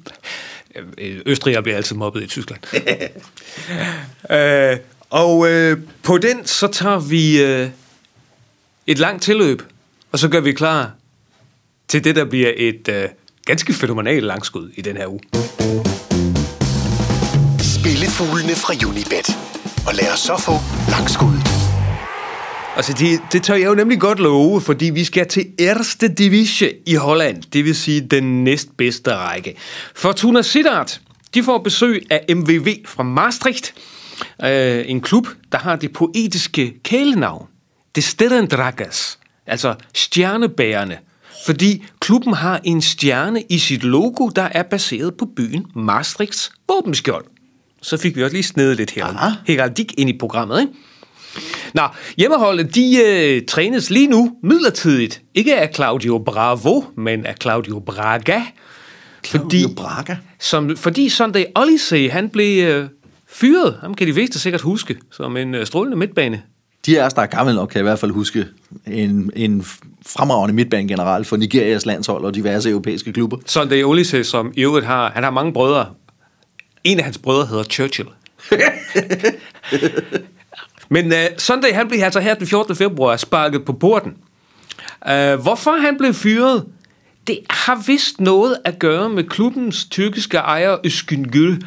Øh, 0.98 1.22
Østriger 1.26 1.62
bliver 1.62 1.78
altid 1.78 1.96
mobbet 1.96 2.24
i 2.24 2.28
Tyskland. 2.28 2.62
øh, 4.32 4.78
og 5.10 5.48
øh, 5.52 5.78
på 6.04 6.18
den, 6.18 6.46
så 6.46 6.68
tager 6.68 7.00
vi 7.00 7.42
øh, 7.44 7.70
et 8.88 9.00
langt 9.00 9.24
tilløb, 9.24 9.62
og 10.12 10.20
så 10.20 10.28
gør 10.28 10.40
vi 10.40 10.52
klar 10.54 10.92
til 11.88 12.04
det, 12.04 12.16
der 12.16 12.26
bliver 12.26 12.52
et 12.58 12.88
øh, 12.90 13.10
ganske 13.46 13.74
fænomenalt 13.74 14.24
langskud 14.24 14.70
i 14.76 14.82
den 14.82 14.98
her 14.98 15.08
uge. 15.08 15.20
Spillefuglene 17.60 18.56
fra 18.56 18.74
Unibet. 18.90 19.38
Og 19.88 19.94
lad 19.94 20.14
os 20.14 20.20
så 20.20 20.38
få 20.38 20.52
langskuddet. 20.92 21.48
Altså, 22.76 22.94
det, 22.94 23.22
det 23.32 23.44
tør 23.44 23.56
jeg 23.56 23.66
jo 23.66 23.76
nemlig 23.76 24.00
godt 24.00 24.20
love, 24.20 24.62
fordi 24.62 24.86
vi 24.86 25.04
skal 25.04 25.28
til 25.28 25.46
Erste 25.60 26.08
Divisie 26.08 26.74
i 26.86 26.96
Holland, 26.96 27.44
det 27.54 27.66
vil 27.66 27.76
sige 27.76 28.02
den 28.02 28.44
næstbedste 28.44 29.16
række. 29.16 29.56
Fortuna 29.96 30.42
Sittard, 30.42 31.00
de 31.34 31.44
får 31.44 31.58
besøg 31.58 32.06
af 32.10 32.36
MVV 32.36 32.68
fra 32.86 33.04
Maastricht, 33.04 33.74
øh, 34.44 34.84
en 34.88 35.02
klub, 35.02 35.28
der 35.52 35.58
har 35.58 35.76
det 35.76 35.94
poetiske 35.94 36.74
kælenavn, 36.84 37.48
det 37.96 38.04
Sterrendragers, 38.04 39.20
altså 39.48 39.76
stjernebærerne, 39.94 40.98
fordi 41.46 41.86
klubben 42.00 42.34
har 42.34 42.62
en 42.64 42.82
stjerne 42.82 43.44
i 43.50 43.60
sit 43.60 43.84
logo, 43.84 44.30
der 44.30 44.50
er 44.52 44.64
baseret 44.64 45.18
på 45.18 45.28
byen 45.36 45.66
Maastrichts 45.76 46.52
våbenskjold. 46.68 47.26
Så 47.86 47.98
fik 47.98 48.16
vi 48.16 48.24
også 48.24 48.34
lige 48.34 48.44
snedet 48.44 48.78
lidt 48.78 48.92
her. 48.92 49.06
Heraldik 49.48 49.94
ind 49.98 50.10
i 50.10 50.18
programmet, 50.18 50.62
ikke? 50.62 50.74
Nå, 51.74 51.82
hjemmeholdet, 52.18 52.76
de 52.76 52.98
øh, 53.06 53.46
trænes 53.48 53.90
lige 53.90 54.08
nu 54.08 54.32
midlertidigt. 54.44 55.22
Ikke 55.34 55.56
af 55.56 55.70
Claudio 55.76 56.24
Bravo, 56.26 56.84
men 56.98 57.26
af 57.26 57.36
Claudio 57.42 57.80
Braga. 57.80 58.42
Claudio 59.26 59.68
Braga? 59.76 60.16
Som, 60.40 60.78
fordi 60.78 61.10
Sunday 61.10 61.44
Oliseh, 61.56 62.12
han 62.12 62.30
blev 62.30 62.68
øh, 62.68 62.88
fyret. 63.28 63.78
Ham 63.82 63.94
kan 63.94 64.08
de 64.08 64.14
fleste 64.14 64.40
sikkert 64.40 64.62
huske, 64.62 64.96
som 65.12 65.38
en 65.38 65.56
øh, 65.56 65.66
strålende 65.66 65.98
midtbane. 65.98 66.42
De 66.86 67.02
af 67.02 67.06
os, 67.06 67.14
der 67.14 67.22
er 67.22 67.26
gamle 67.26 67.56
nok, 67.56 67.70
kan 67.70 67.82
i 67.82 67.84
hvert 67.84 68.00
fald 68.00 68.12
huske 68.12 68.46
en, 68.88 69.32
en 69.36 69.66
fremragende 70.06 70.56
midtbanegeneral 70.56 71.26
for 71.26 71.38
Nigerias 71.38 71.86
landshold 71.86 72.26
og 72.26 72.36
diverse 72.36 72.70
europæiske 72.70 73.14
klubber. 73.14 73.38
Sunday 73.46 73.84
Oliseh, 73.84 74.26
som 74.26 74.54
i 74.56 74.62
øvrigt 74.62 74.86
har, 74.86 75.12
han 75.12 75.24
har 75.24 75.32
mange 75.32 75.54
brødre. 75.54 75.86
En 76.86 76.98
af 77.00 77.04
hans 77.06 77.18
brødre 77.18 77.46
hedder 77.46 77.64
Churchill. 77.64 78.10
Men 80.90 81.06
uh, 81.12 81.18
Sunday, 81.38 81.72
han 81.74 81.88
blev 81.88 82.00
altså 82.04 82.20
her 82.20 82.34
den 82.34 82.48
14. 82.48 82.76
februar 82.76 83.18
sparket 83.18 83.66
på 83.66 83.74
porten. 83.74 84.14
Uh, 85.06 85.12
hvorfor 85.42 85.82
han 85.82 85.98
blev 85.98 86.14
fyret, 86.14 86.66
det 87.28 87.40
har 87.50 87.84
vist 87.88 88.20
noget 88.22 88.58
at 88.66 88.80
gøre 88.80 89.10
med 89.10 89.24
klubbens 89.24 89.86
tyrkiske 89.86 90.38
ejer 90.38 90.78
Üskün 90.84 91.24
Gül. 91.32 91.62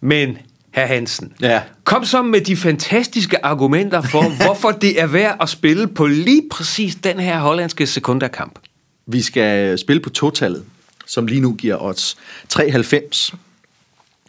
Men, 0.00 0.38
herr 0.74 0.86
Hansen, 0.86 1.32
Ja. 1.40 1.62
kom 1.84 2.04
så 2.04 2.22
med 2.22 2.40
de 2.40 2.56
fantastiske 2.56 3.44
argumenter 3.44 4.02
for, 4.02 4.22
hvorfor 4.44 4.70
det 4.70 5.00
er 5.00 5.06
værd 5.06 5.36
at 5.40 5.48
spille 5.48 5.88
på 5.88 6.06
lige 6.06 6.42
præcis 6.50 6.94
den 6.94 7.20
her 7.20 7.38
hollandske 7.38 7.86
sekunderkamp. 7.86 8.58
Vi 9.06 9.22
skal 9.22 9.78
spille 9.78 10.00
på 10.02 10.10
totallet, 10.10 10.64
som 11.06 11.26
lige 11.26 11.40
nu 11.40 11.52
giver 11.52 11.82
odds 11.82 12.16
93. 12.48 13.34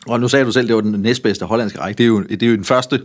Og 0.08 0.20
nu 0.20 0.28
sagde 0.28 0.46
du 0.46 0.52
selv, 0.52 0.68
det 0.68 0.76
var 0.76 0.82
den 0.82 1.02
næstbedste 1.02 1.46
hollandske 1.46 1.80
række. 1.80 1.98
Det 1.98 2.04
er 2.04 2.08
jo, 2.08 2.24
det 2.24 2.44
er 2.44 2.48
jo 2.48 2.56
den 2.56 2.64
første 2.64 3.02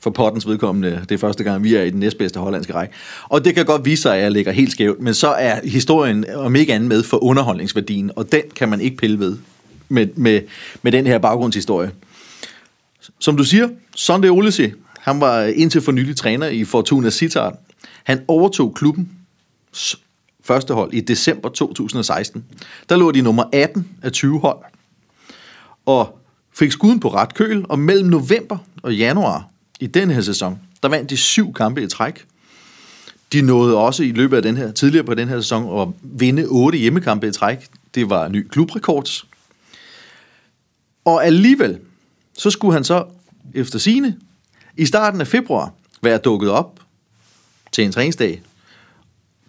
for 0.00 0.10
pottens 0.10 0.46
vedkommende. 0.46 1.00
Det 1.08 1.14
er 1.14 1.18
første 1.18 1.44
gang, 1.44 1.64
vi 1.64 1.74
er 1.74 1.82
i 1.82 1.90
den 1.90 2.00
næstbedste 2.00 2.40
hollandske 2.40 2.74
række. 2.74 2.94
Og 3.24 3.44
det 3.44 3.54
kan 3.54 3.64
godt 3.64 3.84
vise 3.84 4.02
sig, 4.02 4.16
at 4.16 4.22
jeg 4.22 4.30
ligger 4.30 4.52
helt 4.52 4.72
skævt, 4.72 5.00
men 5.00 5.14
så 5.14 5.28
er 5.28 5.60
historien 5.64 6.24
om 6.34 6.56
ikke 6.56 6.74
andet 6.74 6.88
med 6.88 7.02
for 7.02 7.24
underholdningsværdien, 7.24 8.10
og 8.16 8.32
den 8.32 8.42
kan 8.56 8.68
man 8.68 8.80
ikke 8.80 8.96
pille 8.96 9.18
ved 9.18 9.36
med, 9.88 10.06
med, 10.16 10.40
med 10.82 10.92
den 10.92 11.06
her 11.06 11.18
baggrundshistorie. 11.18 11.90
Som 13.18 13.36
du 13.36 13.44
siger, 13.44 13.68
Sunday 13.96 14.28
Olesi, 14.28 14.72
han 14.98 15.20
var 15.20 15.42
indtil 15.42 15.80
for 15.80 15.92
nylig 15.92 16.16
træner 16.16 16.46
i 16.46 16.64
Fortuna 16.64 17.10
Sittard. 17.10 17.58
Han 18.04 18.24
overtog 18.28 18.74
klubben 18.74 19.10
første 20.44 20.74
hold 20.74 20.92
i 20.92 21.00
december 21.00 21.48
2016. 21.48 22.44
Der 22.88 22.96
lå 22.96 23.10
de 23.10 23.22
nummer 23.22 23.44
18 23.52 23.88
af 24.02 24.12
20 24.12 24.40
hold, 24.40 24.58
og 25.86 26.18
fik 26.54 26.72
skuden 26.72 27.00
på 27.00 27.08
ret 27.08 27.34
køl, 27.34 27.64
og 27.68 27.78
mellem 27.78 28.08
november 28.08 28.58
og 28.82 28.94
januar 28.94 29.48
i 29.80 29.86
denne 29.86 30.14
her 30.14 30.20
sæson, 30.20 30.60
der 30.82 30.88
vandt 30.88 31.10
de 31.10 31.16
syv 31.16 31.52
kampe 31.52 31.82
i 31.82 31.86
træk. 31.86 32.24
De 33.32 33.42
nåede 33.42 33.76
også 33.76 34.02
i 34.02 34.12
løbet 34.12 34.36
af 34.36 34.42
den 34.42 34.56
her, 34.56 34.72
tidligere 34.72 35.04
på 35.04 35.14
den 35.14 35.28
her 35.28 35.40
sæson 35.40 35.80
at 35.80 35.88
vinde 36.02 36.46
otte 36.46 36.78
hjemmekampe 36.78 37.28
i 37.28 37.32
træk. 37.32 37.66
Det 37.94 38.10
var 38.10 38.26
en 38.26 38.32
ny 38.32 38.48
klubrekord. 38.48 39.24
Og 41.04 41.26
alligevel, 41.26 41.78
så 42.38 42.50
skulle 42.50 42.74
han 42.74 42.84
så 42.84 43.04
efter 43.54 43.78
sine 43.78 44.16
i 44.76 44.86
starten 44.86 45.20
af 45.20 45.26
februar 45.26 45.72
være 46.02 46.18
dukket 46.18 46.50
op 46.50 46.80
til 47.72 47.84
en 47.84 47.92
træningsdag 47.92 48.42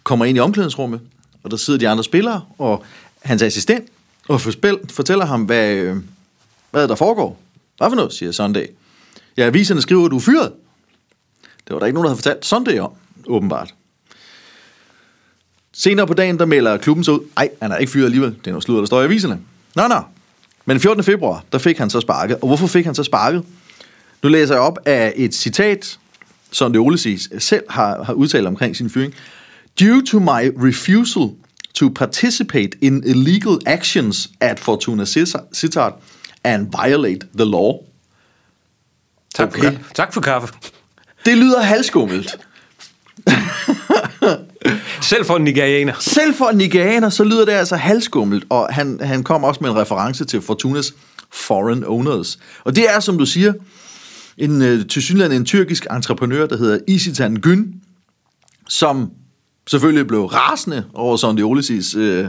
kommer 0.02 0.24
ind 0.24 0.38
i 0.38 0.40
omklædningsrummet, 0.40 1.00
og 1.42 1.50
der 1.50 1.56
sidder 1.56 1.78
de 1.78 1.88
andre 1.88 2.04
spillere, 2.04 2.44
og 2.58 2.84
hans 3.22 3.42
assistent, 3.42 3.88
og 4.28 4.40
fortæller 4.40 5.24
ham, 5.24 5.42
hvad, 5.42 5.74
øh, 5.74 5.96
hvad 6.76 6.82
hvad 6.82 6.88
der 6.88 6.94
foregår. 6.94 7.40
Hvad 7.76 7.90
for 7.90 7.94
noget, 7.96 8.12
siger 8.12 8.32
Sunday. 8.32 8.66
Ja, 9.36 9.46
aviserne 9.46 9.82
skriver, 9.82 10.04
at 10.04 10.10
du 10.10 10.16
er 10.16 10.20
fyret. 10.20 10.52
Det 11.42 11.74
var 11.74 11.78
der 11.78 11.86
ikke 11.86 11.94
nogen, 11.94 12.04
der 12.04 12.08
havde 12.08 12.22
fortalt 12.22 12.46
Sunday 12.46 12.78
om, 12.78 12.90
åbenbart. 13.26 13.74
Senere 15.72 16.06
på 16.06 16.14
dagen, 16.14 16.38
der 16.38 16.46
melder 16.46 16.76
klubben 16.76 17.04
så 17.04 17.12
ud, 17.12 17.20
ej, 17.36 17.50
han 17.62 17.72
er 17.72 17.76
ikke 17.76 17.92
fyret 17.92 18.04
alligevel, 18.04 18.30
det 18.30 18.46
er 18.46 18.50
noget 18.50 18.64
sludder, 18.64 18.80
der 18.80 18.86
står 18.86 19.00
i 19.00 19.04
aviserne. 19.04 19.40
Nå, 19.76 19.88
nå. 19.88 20.00
Men 20.64 20.80
14. 20.80 21.04
februar, 21.04 21.44
der 21.52 21.58
fik 21.58 21.78
han 21.78 21.90
så 21.90 22.00
sparket. 22.00 22.36
Og 22.36 22.46
hvorfor 22.46 22.66
fik 22.66 22.84
han 22.84 22.94
så 22.94 23.02
sparket? 23.02 23.44
Nu 24.22 24.28
læser 24.28 24.54
jeg 24.54 24.62
op 24.62 24.78
af 24.86 25.12
et 25.16 25.34
citat, 25.34 25.98
som 26.50 26.72
det 26.72 26.80
Olesis 26.80 27.28
selv 27.38 27.64
har, 27.68 28.02
har 28.02 28.12
udtalt 28.12 28.46
omkring 28.46 28.76
sin 28.76 28.90
fyring. 28.90 29.14
Due 29.80 30.04
to 30.06 30.18
my 30.18 30.52
refusal 30.66 31.30
to 31.74 31.88
participate 31.94 32.70
in 32.80 33.02
illegal 33.06 33.58
actions 33.66 34.30
at 34.40 34.60
Fortuna 34.60 35.04
Sittard 35.52 36.02
and 36.46 36.66
violate 36.84 37.26
the 37.36 37.44
law. 37.44 37.72
Tak, 39.34 39.48
Okay. 39.48 39.62
for, 39.62 39.94
tak 39.94 40.14
for 40.14 40.20
kaffe. 40.20 40.54
Det 41.24 41.38
lyder 41.38 41.60
halvskummelt. 41.62 42.38
Selv 45.02 45.24
for 45.24 45.36
en 45.36 45.44
nigerianer. 45.44 45.92
Selv 46.00 46.34
for 46.34 46.44
en 46.44 46.56
nigerianer, 46.56 47.08
så 47.08 47.24
lyder 47.24 47.44
det 47.44 47.52
altså 47.52 47.76
halvskummelt, 47.76 48.44
og 48.50 48.68
han, 48.70 49.00
han 49.02 49.22
kom 49.22 49.44
også 49.44 49.60
med 49.60 49.70
en 49.70 49.76
reference 49.76 50.24
til 50.24 50.42
Fortunas 50.42 50.94
foreign 51.32 51.84
owners. 51.84 52.38
Og 52.64 52.76
det 52.76 52.94
er, 52.94 53.00
som 53.00 53.18
du 53.18 53.26
siger, 53.26 53.52
en, 54.38 54.62
øh, 54.62 54.86
til 54.86 55.22
en 55.32 55.44
tyrkisk 55.44 55.86
entreprenør, 55.90 56.46
der 56.46 56.56
hedder 56.56 56.78
Isitan 56.88 57.36
Gün, 57.46 57.82
som 58.68 59.10
selvfølgelig 59.66 60.06
blev 60.06 60.24
rasende 60.24 60.84
over 60.94 61.16
Sonde 61.16 61.42
Olisis 61.42 61.94
øh, 61.94 62.28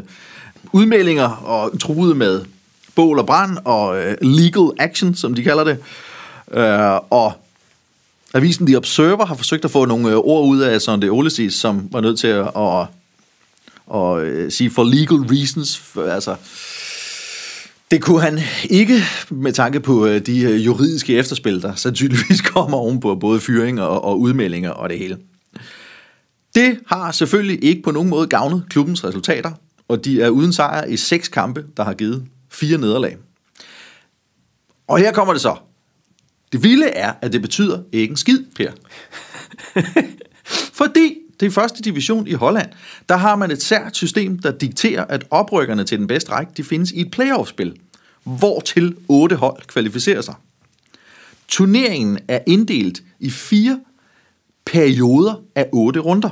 udmeldinger 0.71 1.27
og 1.29 1.79
truede 1.79 2.15
med 2.15 2.41
bål 2.97 3.19
og 3.19 3.25
brand 3.25 3.57
og 3.65 3.97
øh, 3.97 4.15
legal 4.21 4.69
action, 4.79 5.15
som 5.15 5.33
de 5.33 5.43
kalder 5.43 5.63
det. 5.63 5.77
Øh, 6.51 6.99
og 7.09 7.33
avisen 8.33 8.67
The 8.67 8.77
Observer 8.77 9.25
har 9.25 9.35
forsøgt 9.35 9.65
at 9.65 9.71
få 9.71 9.85
nogle 9.85 10.09
øh, 10.09 10.15
ord 10.15 10.47
ud 10.47 10.59
af 10.59 10.81
Sonde 10.81 11.09
Olesis, 11.09 11.53
som 11.53 11.87
var 11.91 12.01
nødt 12.01 12.19
til 12.19 12.27
at, 12.27 12.51
at, 12.55 12.87
at, 13.95 14.45
at 14.45 14.53
sige 14.53 14.69
for 14.69 14.83
legal 14.83 15.17
reasons, 15.17 15.77
for, 15.77 16.03
altså 16.03 16.35
det 17.91 18.01
kunne 18.01 18.21
han 18.21 18.39
ikke 18.69 18.99
med 19.29 19.53
tanke 19.53 19.79
på 19.79 20.05
øh, 20.05 20.21
de 20.21 20.41
øh, 20.41 20.65
juridiske 20.65 21.17
efterspil, 21.17 21.61
der 21.61 21.75
sandsynligvis 21.75 22.41
kommer 22.53 22.77
ovenpå 22.77 23.15
både 23.15 23.39
fyringer 23.39 23.83
og, 23.83 24.03
og 24.03 24.19
udmeldinger 24.19 24.69
og 24.69 24.89
det 24.89 24.99
hele. 24.99 25.17
Det 26.55 26.79
har 26.87 27.11
selvfølgelig 27.11 27.63
ikke 27.63 27.81
på 27.81 27.91
nogen 27.91 28.09
måde 28.09 28.27
gavnet 28.27 28.63
klubbens 28.69 29.03
resultater, 29.03 29.51
og 29.87 30.05
de 30.05 30.21
er 30.21 30.29
uden 30.29 30.53
sejr 30.53 30.85
i 30.85 30.97
seks 30.97 31.27
kampe, 31.27 31.65
der 31.77 31.83
har 31.83 31.93
givet 31.93 32.25
fire 32.59 32.77
nederlag. 32.77 33.17
Og 34.87 34.97
her 34.97 35.11
kommer 35.11 35.33
det 35.33 35.41
så. 35.41 35.55
Det 36.51 36.63
vilde 36.63 36.87
er, 36.87 37.13
at 37.21 37.33
det 37.33 37.41
betyder 37.41 37.83
ikke 37.91 38.11
en 38.11 38.17
skid, 38.17 38.45
Per. 38.55 38.71
Fordi 40.79 41.17
det 41.39 41.45
er 41.45 41.51
første 41.51 41.81
division 41.81 42.27
i 42.27 42.33
Holland. 42.33 42.69
Der 43.09 43.17
har 43.17 43.35
man 43.35 43.51
et 43.51 43.63
sært 43.63 43.95
system, 43.95 44.39
der 44.39 44.51
dikterer, 44.51 45.05
at 45.05 45.25
oprykkerne 45.31 45.83
til 45.83 45.99
den 45.99 46.07
bedste 46.07 46.31
række, 46.31 46.51
de 46.57 46.63
findes 46.63 46.91
i 46.91 47.01
et 47.01 47.11
playoff-spil, 47.11 47.79
hvor 48.23 48.59
til 48.59 48.95
otte 49.07 49.35
hold 49.35 49.67
kvalificerer 49.67 50.21
sig. 50.21 50.35
Turneringen 51.47 52.19
er 52.27 52.39
inddelt 52.47 53.03
i 53.19 53.29
fire 53.29 53.79
perioder 54.65 55.41
af 55.55 55.69
otte 55.73 55.99
runder. 55.99 56.29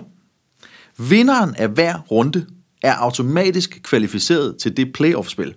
Vinderen 0.98 1.56
af 1.56 1.70
hver 1.70 2.00
runde 2.00 2.46
er 2.82 2.94
automatisk 2.94 3.80
kvalificeret 3.84 4.58
til 4.58 4.78
det 4.78 4.94
playoff-spil. 4.94 5.56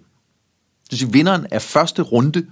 Det 0.91 0.93
vil 0.93 0.99
sige, 0.99 1.13
vinderen 1.13 1.47
af 1.51 1.63
første 1.63 2.03
runde, 2.03 2.47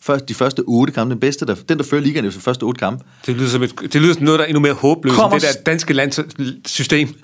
først, 0.00 0.28
de 0.28 0.34
første 0.34 0.60
otte 0.60 0.92
kampe, 0.92 1.12
den 1.12 1.20
bedste, 1.20 1.46
der, 1.46 1.54
den 1.54 1.78
der 1.78 1.84
fører 1.84 2.02
ligaen 2.02 2.24
efter 2.24 2.40
de 2.40 2.44
første 2.44 2.62
otte 2.62 2.78
kampe, 2.78 3.04
Det 3.26 3.36
lyder 3.36 3.48
som, 3.48 3.62
et, 3.62 3.80
det 3.80 3.94
lyder 3.94 4.14
som 4.14 4.22
noget, 4.22 4.38
der 4.38 4.44
er 4.44 4.48
endnu 4.48 4.60
mere 4.60 4.72
håbløst 4.72 5.18
end 5.18 5.32
det 5.32 5.42
der 5.42 5.62
danske 5.66 5.94
landssystem. 5.94 7.20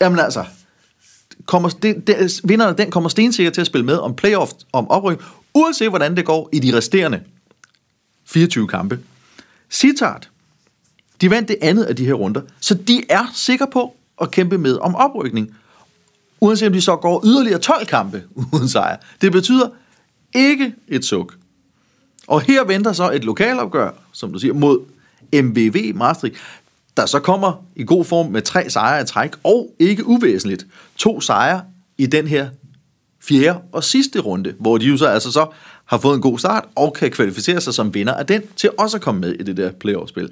Jamen 0.00 0.18
altså, 0.18 0.44
kommer, 1.46 1.68
det, 1.68 2.06
det, 2.06 2.40
vinderen 2.44 2.70
af 2.70 2.76
den 2.76 2.90
kommer 2.90 3.08
stensikkert 3.08 3.52
til 3.52 3.60
at 3.60 3.66
spille 3.66 3.86
med 3.86 3.96
om 3.96 4.14
playoff, 4.14 4.52
om 4.72 4.88
opryk, 4.90 5.24
uanset 5.54 5.88
hvordan 5.88 6.16
det 6.16 6.24
går 6.24 6.48
i 6.52 6.58
de 6.58 6.76
resterende 6.76 7.20
24 8.26 8.68
kampe. 8.68 8.98
Citart, 9.70 10.28
de 11.20 11.30
vandt 11.30 11.48
det 11.48 11.56
andet 11.62 11.84
af 11.84 11.96
de 11.96 12.06
her 12.06 12.12
runder, 12.12 12.40
så 12.60 12.74
de 12.74 13.02
er 13.08 13.30
sikre 13.34 13.66
på 13.72 13.96
at 14.20 14.30
kæmpe 14.30 14.58
med 14.58 14.78
om 14.78 14.94
oprykning, 14.94 15.56
uanset 16.40 16.66
om 16.66 16.72
de 16.72 16.80
så 16.80 16.96
går 16.96 17.22
yderligere 17.24 17.58
12 17.58 17.86
kampe 17.86 18.22
uden 18.52 18.68
sejr. 18.68 18.96
Det 19.20 19.32
betyder 19.32 19.68
ikke 20.34 20.74
et 20.88 21.04
suk. 21.04 21.34
Og 22.26 22.40
her 22.40 22.64
venter 22.64 22.92
så 22.92 23.10
et 23.10 23.24
lokalopgør, 23.24 23.90
som 24.12 24.32
du 24.32 24.38
siger, 24.38 24.54
mod 24.54 24.80
MVV 25.42 25.94
Maastricht, 25.94 26.36
der 26.96 27.06
så 27.06 27.20
kommer 27.20 27.64
i 27.76 27.84
god 27.84 28.04
form 28.04 28.26
med 28.26 28.42
tre 28.42 28.70
sejre 28.70 29.02
i 29.02 29.06
træk, 29.06 29.30
og 29.44 29.74
ikke 29.78 30.06
uvæsentligt, 30.06 30.66
to 30.96 31.20
sejre 31.20 31.62
i 31.98 32.06
den 32.06 32.26
her 32.26 32.48
fjerde 33.22 33.60
og 33.72 33.84
sidste 33.84 34.20
runde, 34.20 34.54
hvor 34.58 34.78
de 34.78 34.84
jo 34.84 34.96
så 34.96 35.06
altså 35.06 35.32
så 35.32 35.46
har 35.84 35.98
fået 35.98 36.14
en 36.14 36.22
god 36.22 36.38
start, 36.38 36.64
og 36.74 36.92
kan 36.92 37.10
kvalificere 37.10 37.60
sig 37.60 37.74
som 37.74 37.94
vinder 37.94 38.14
af 38.14 38.26
den, 38.26 38.42
til 38.56 38.70
også 38.78 38.96
at 38.96 39.02
komme 39.02 39.20
med 39.20 39.32
i 39.32 39.42
det 39.42 39.56
der 39.56 39.72
playoff-spil. 39.72 40.30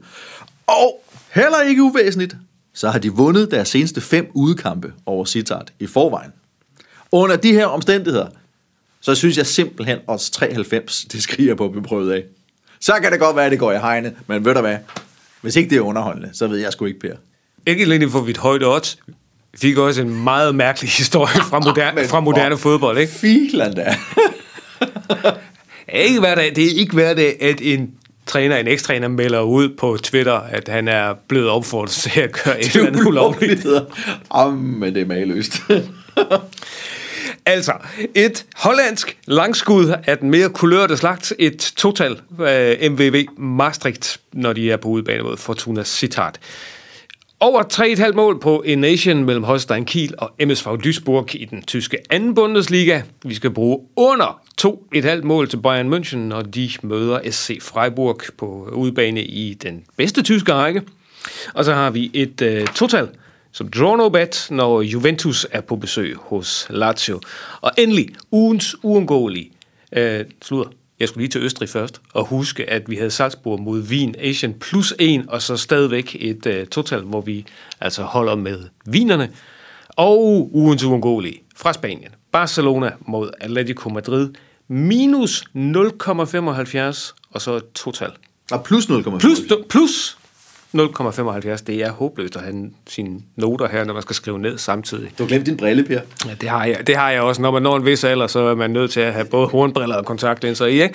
Og 0.66 1.04
heller 1.34 1.60
ikke 1.60 1.82
uvæsentligt, 1.82 2.36
så 2.74 2.90
har 2.90 2.98
de 2.98 3.10
vundet 3.10 3.50
deres 3.50 3.68
seneste 3.68 4.00
fem 4.00 4.30
udekampe 4.34 4.92
over 5.06 5.24
Sittard 5.24 5.68
i 5.78 5.86
forvejen. 5.86 6.30
Under 7.12 7.36
de 7.36 7.52
her 7.52 7.66
omstændigheder, 7.66 8.26
så 9.00 9.14
synes 9.14 9.36
jeg 9.36 9.46
simpelthen 9.46 9.98
også 10.06 10.32
93, 10.32 11.04
det 11.12 11.22
skriger 11.22 11.54
på 11.54 11.64
at 11.64 11.70
blive 11.72 11.84
prøvet 11.84 12.12
af. 12.12 12.24
Så 12.80 12.92
kan 13.02 13.12
det 13.12 13.20
godt 13.20 13.36
være, 13.36 13.44
at 13.44 13.50
det 13.50 13.58
går 13.58 13.72
i 13.72 13.78
hegnet, 13.78 14.14
men 14.26 14.44
ved 14.44 14.54
du 14.54 14.60
hvad? 14.60 14.76
Hvis 15.40 15.56
ikke 15.56 15.70
det 15.70 15.76
er 15.76 15.80
underholdende, 15.80 16.30
så 16.32 16.46
ved 16.46 16.58
jeg 16.58 16.72
sgu 16.72 16.84
ikke, 16.84 17.00
Per. 17.00 17.14
Ikke 17.66 17.82
alene 17.82 18.10
for 18.10 18.20
vidt 18.20 18.38
højt 18.38 18.64
odds. 18.64 18.98
Vi 19.52 19.58
fik 19.58 19.78
også 19.78 20.02
en 20.02 20.24
meget 20.24 20.54
mærkelig 20.54 20.90
historie 20.98 21.42
fra 21.50 21.60
moderne, 21.60 22.00
Men 22.00 22.08
fra 22.08 22.20
moderne 22.20 22.58
fodbold, 22.58 22.98
ikke? 22.98 23.12
Filan 23.12 23.74
da. 23.74 23.96
Det 25.92 26.06
ikke 26.06 26.20
hver 26.20 26.34
dag, 26.34 26.52
det 26.56 26.64
er 26.64 26.78
ikke 26.78 26.94
hver 26.94 27.14
dag, 27.14 27.42
at 27.42 27.60
en 27.60 27.90
træner, 28.26 28.56
en 28.56 28.66
ekstræner 28.66 29.08
melder 29.08 29.40
ud 29.40 29.68
på 29.78 29.96
Twitter, 30.02 30.34
at 30.34 30.68
han 30.68 30.88
er 30.88 31.14
blevet 31.28 31.48
opfordret 31.48 31.90
til 31.90 32.20
at 32.20 32.32
gøre 32.32 32.60
et 32.60 32.66
eller 32.76 32.86
andet 32.86 33.06
ulovligt. 33.06 33.66
Om, 34.30 34.52
men 34.52 34.94
det 34.94 35.02
er 35.02 35.06
mageløst. 35.06 35.52
Altså, 37.46 37.72
et 38.14 38.46
hollandsk 38.56 39.16
langskud 39.26 39.94
af 40.06 40.18
den 40.18 40.30
mere 40.30 40.48
kulørte 40.48 40.96
slags, 40.96 41.34
et 41.38 41.72
total 41.76 42.20
øh, 42.40 42.76
uh, 42.84 42.92
MVV 42.92 43.24
Maastricht, 43.38 44.20
når 44.32 44.52
de 44.52 44.70
er 44.70 44.76
på 44.76 44.88
udebane 44.88 45.22
mod 45.22 45.36
Fortuna 45.36 45.82
Sittard. 45.84 46.38
Over 47.42 47.62
3,5 47.62 48.12
mål 48.12 48.40
på 48.40 48.62
en 48.66 48.78
nation 48.78 49.24
mellem 49.24 49.44
Holstein 49.44 49.84
Kiel 49.84 50.14
og 50.18 50.30
MSV 50.46 50.68
Duisburg 50.84 51.34
i 51.34 51.44
den 51.44 51.62
tyske 51.62 51.98
anden 52.10 52.34
Bundesliga. 52.34 53.02
Vi 53.24 53.34
skal 53.34 53.50
bruge 53.50 53.78
under 53.96 54.42
2,5 54.60 55.22
mål 55.22 55.48
til 55.48 55.56
Bayern 55.56 55.94
München, 55.94 56.16
når 56.16 56.42
de 56.42 56.70
møder 56.82 57.30
SC 57.30 57.62
Freiburg 57.62 58.20
på 58.38 58.68
udebane 58.72 59.24
i 59.24 59.54
den 59.54 59.84
bedste 59.96 60.22
tyske 60.22 60.54
række. 60.54 60.82
Og 61.54 61.64
så 61.64 61.74
har 61.74 61.90
vi 61.90 62.10
et 62.14 62.42
uh, 62.42 62.74
total 62.74 63.08
som 63.52 63.68
draw 63.68 63.96
no 63.96 64.08
bet, 64.08 64.46
når 64.50 64.82
Juventus 64.82 65.46
er 65.50 65.60
på 65.60 65.76
besøg 65.76 66.16
hos 66.16 66.66
Lazio. 66.70 67.20
Og 67.60 67.70
endelig, 67.78 68.08
ugens 68.30 68.76
uundgåelige. 68.82 69.52
Øh, 69.92 70.24
slutter. 70.42 70.72
Jeg 71.00 71.08
skulle 71.08 71.22
lige 71.22 71.30
til 71.30 71.40
Østrig 71.40 71.68
først, 71.68 72.00
og 72.14 72.24
huske, 72.24 72.70
at 72.70 72.90
vi 72.90 72.96
havde 72.96 73.10
Salzburg 73.10 73.60
mod 73.60 73.80
Wien 73.80 74.14
Asian 74.18 74.54
plus 74.54 74.94
en, 74.98 75.28
og 75.28 75.42
så 75.42 75.56
stadigvæk 75.56 76.16
et 76.20 76.46
øh, 76.46 76.66
total, 76.66 77.00
hvor 77.00 77.20
vi 77.20 77.46
altså 77.80 78.02
holder 78.02 78.34
med 78.34 78.58
vinerne. 78.86 79.30
Og 79.88 80.50
ugens 80.54 80.84
uundgåelige 80.84 81.42
fra 81.56 81.72
Spanien. 81.72 82.10
Barcelona 82.32 82.90
mod 83.00 83.30
Atletico 83.40 83.88
Madrid. 83.88 84.28
Minus 84.68 85.44
0,75, 85.56 87.14
og 87.30 87.40
så 87.40 87.56
et 87.56 87.72
total. 87.74 88.10
Og 88.50 88.64
plus 88.64 88.86
0,5. 88.86 89.18
Plus, 89.18 89.38
plus 89.68 90.18
0,75. 90.76 91.64
Det 91.66 91.82
er 91.82 91.90
håbløst 91.90 92.36
at 92.36 92.42
have 92.42 92.70
sine 92.88 93.20
noter 93.36 93.68
her, 93.68 93.84
når 93.84 93.94
man 93.94 94.02
skal 94.02 94.16
skrive 94.16 94.38
ned 94.38 94.58
samtidig. 94.58 95.10
Du 95.18 95.22
har 95.22 95.28
glemt 95.28 95.46
din 95.46 95.56
brille, 95.56 95.84
Per. 95.84 96.00
Ja, 96.26 96.34
det 96.40 96.48
har 96.48 96.64
jeg, 96.64 96.86
det 96.86 96.96
har 96.96 97.10
jeg 97.10 97.20
også. 97.20 97.42
Når 97.42 97.50
man 97.50 97.62
når 97.62 97.76
en 97.76 97.84
vis 97.84 98.04
alder, 98.04 98.26
så 98.26 98.40
er 98.40 98.54
man 98.54 98.70
nødt 98.70 98.90
til 98.90 99.00
at 99.00 99.12
have 99.12 99.24
både 99.24 99.46
hornbriller 99.46 99.96
og 99.96 100.04
kontaktlinser 100.04 100.66
i, 100.66 100.82
ikke? 100.82 100.94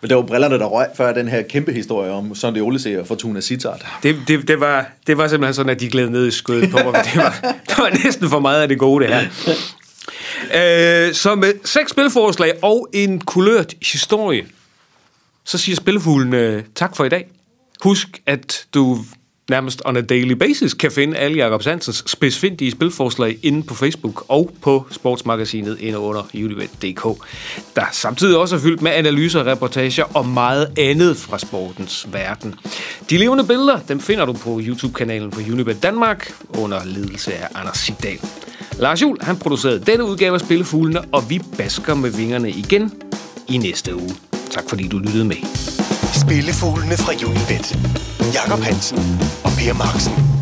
Men 0.00 0.08
det 0.08 0.16
var 0.16 0.22
brillerne, 0.22 0.58
der 0.58 0.66
røg 0.66 0.86
før 0.96 1.12
den 1.12 1.28
her 1.28 1.42
kæmpe 1.42 1.72
historie 1.72 2.10
om 2.10 2.34
Sonny 2.34 2.60
Olese 2.60 3.00
og 3.00 3.06
Fortuna 3.06 3.40
Sittard. 3.40 3.86
Det, 4.02 4.16
det, 4.28 4.48
det, 4.48 4.60
var, 4.60 4.90
det 5.06 5.18
var 5.18 5.28
simpelthen 5.28 5.54
sådan, 5.54 5.70
at 5.70 5.80
de 5.80 5.90
gled 5.90 6.10
ned 6.10 6.26
i 6.26 6.30
skødet 6.30 6.70
på 6.70 6.76
mig. 6.76 7.04
Det 7.04 7.16
var, 7.16 7.38
det 7.68 7.78
var 7.78 8.04
næsten 8.04 8.28
for 8.28 8.40
meget 8.40 8.62
af 8.62 8.68
det 8.68 8.78
gode, 8.78 9.04
det 9.04 9.14
her. 9.14 9.20
Øh, 10.54 11.14
så 11.14 11.34
med 11.34 11.52
seks 11.64 11.90
spilforslag 11.90 12.52
og 12.62 12.88
en 12.92 13.20
kulørt 13.20 13.74
historie, 13.92 14.44
så 15.44 15.58
siger 15.58 15.76
spilfuglen 15.76 16.34
øh, 16.34 16.62
tak 16.74 16.96
for 16.96 17.04
i 17.04 17.08
dag. 17.08 17.28
Husk, 17.82 18.22
at 18.26 18.66
du 18.74 18.98
nærmest 19.50 19.82
on 19.84 19.96
a 19.96 20.00
daily 20.00 20.32
basis 20.32 20.74
kan 20.74 20.90
finde 20.90 21.16
alle 21.16 21.36
Jakob 21.36 21.62
Sansens 21.62 22.04
spidsfindige 22.06 22.70
spilforslag 22.70 23.38
inde 23.42 23.62
på 23.62 23.74
Facebook 23.74 24.24
og 24.28 24.50
på 24.62 24.86
sportsmagasinet 24.90 25.78
inde 25.80 25.98
under 25.98 26.22
unibet.dk, 26.34 27.26
der 27.76 27.84
samtidig 27.92 28.36
også 28.38 28.56
er 28.56 28.60
fyldt 28.60 28.82
med 28.82 28.90
analyser, 28.90 29.46
reportager 29.46 30.04
og 30.16 30.26
meget 30.26 30.78
andet 30.78 31.16
fra 31.16 31.38
sportens 31.38 32.08
verden. 32.12 32.54
De 33.10 33.18
levende 33.18 33.44
billeder, 33.44 33.78
dem 33.88 34.00
finder 34.00 34.24
du 34.24 34.32
på 34.32 34.60
YouTube-kanalen 34.62 35.32
for 35.32 35.40
Unibet 35.40 35.82
Danmark 35.82 36.32
under 36.48 36.84
ledelse 36.84 37.34
af 37.34 37.48
Anders 37.54 37.78
Sigdal. 37.78 38.18
Lars 38.78 39.02
Juhl, 39.02 39.18
han 39.22 39.36
producerede 39.36 39.84
denne 39.86 40.04
udgave 40.04 40.34
af 40.34 40.40
Spillefuglene, 40.40 41.00
og 41.12 41.30
vi 41.30 41.40
basker 41.56 41.94
med 41.94 42.10
vingerne 42.10 42.50
igen 42.50 42.92
i 43.48 43.58
næste 43.58 43.96
uge. 43.96 44.14
Tak 44.50 44.64
fordi 44.68 44.88
du 44.88 44.98
lyttede 44.98 45.24
med. 45.24 45.79
Spillefuglene 46.12 46.96
fra 46.96 47.12
Unibet. 47.12 47.78
Jakob 48.34 48.62
Hansen 48.62 49.20
og 49.44 49.52
Per 49.52 49.72
Marksen. 49.72 50.39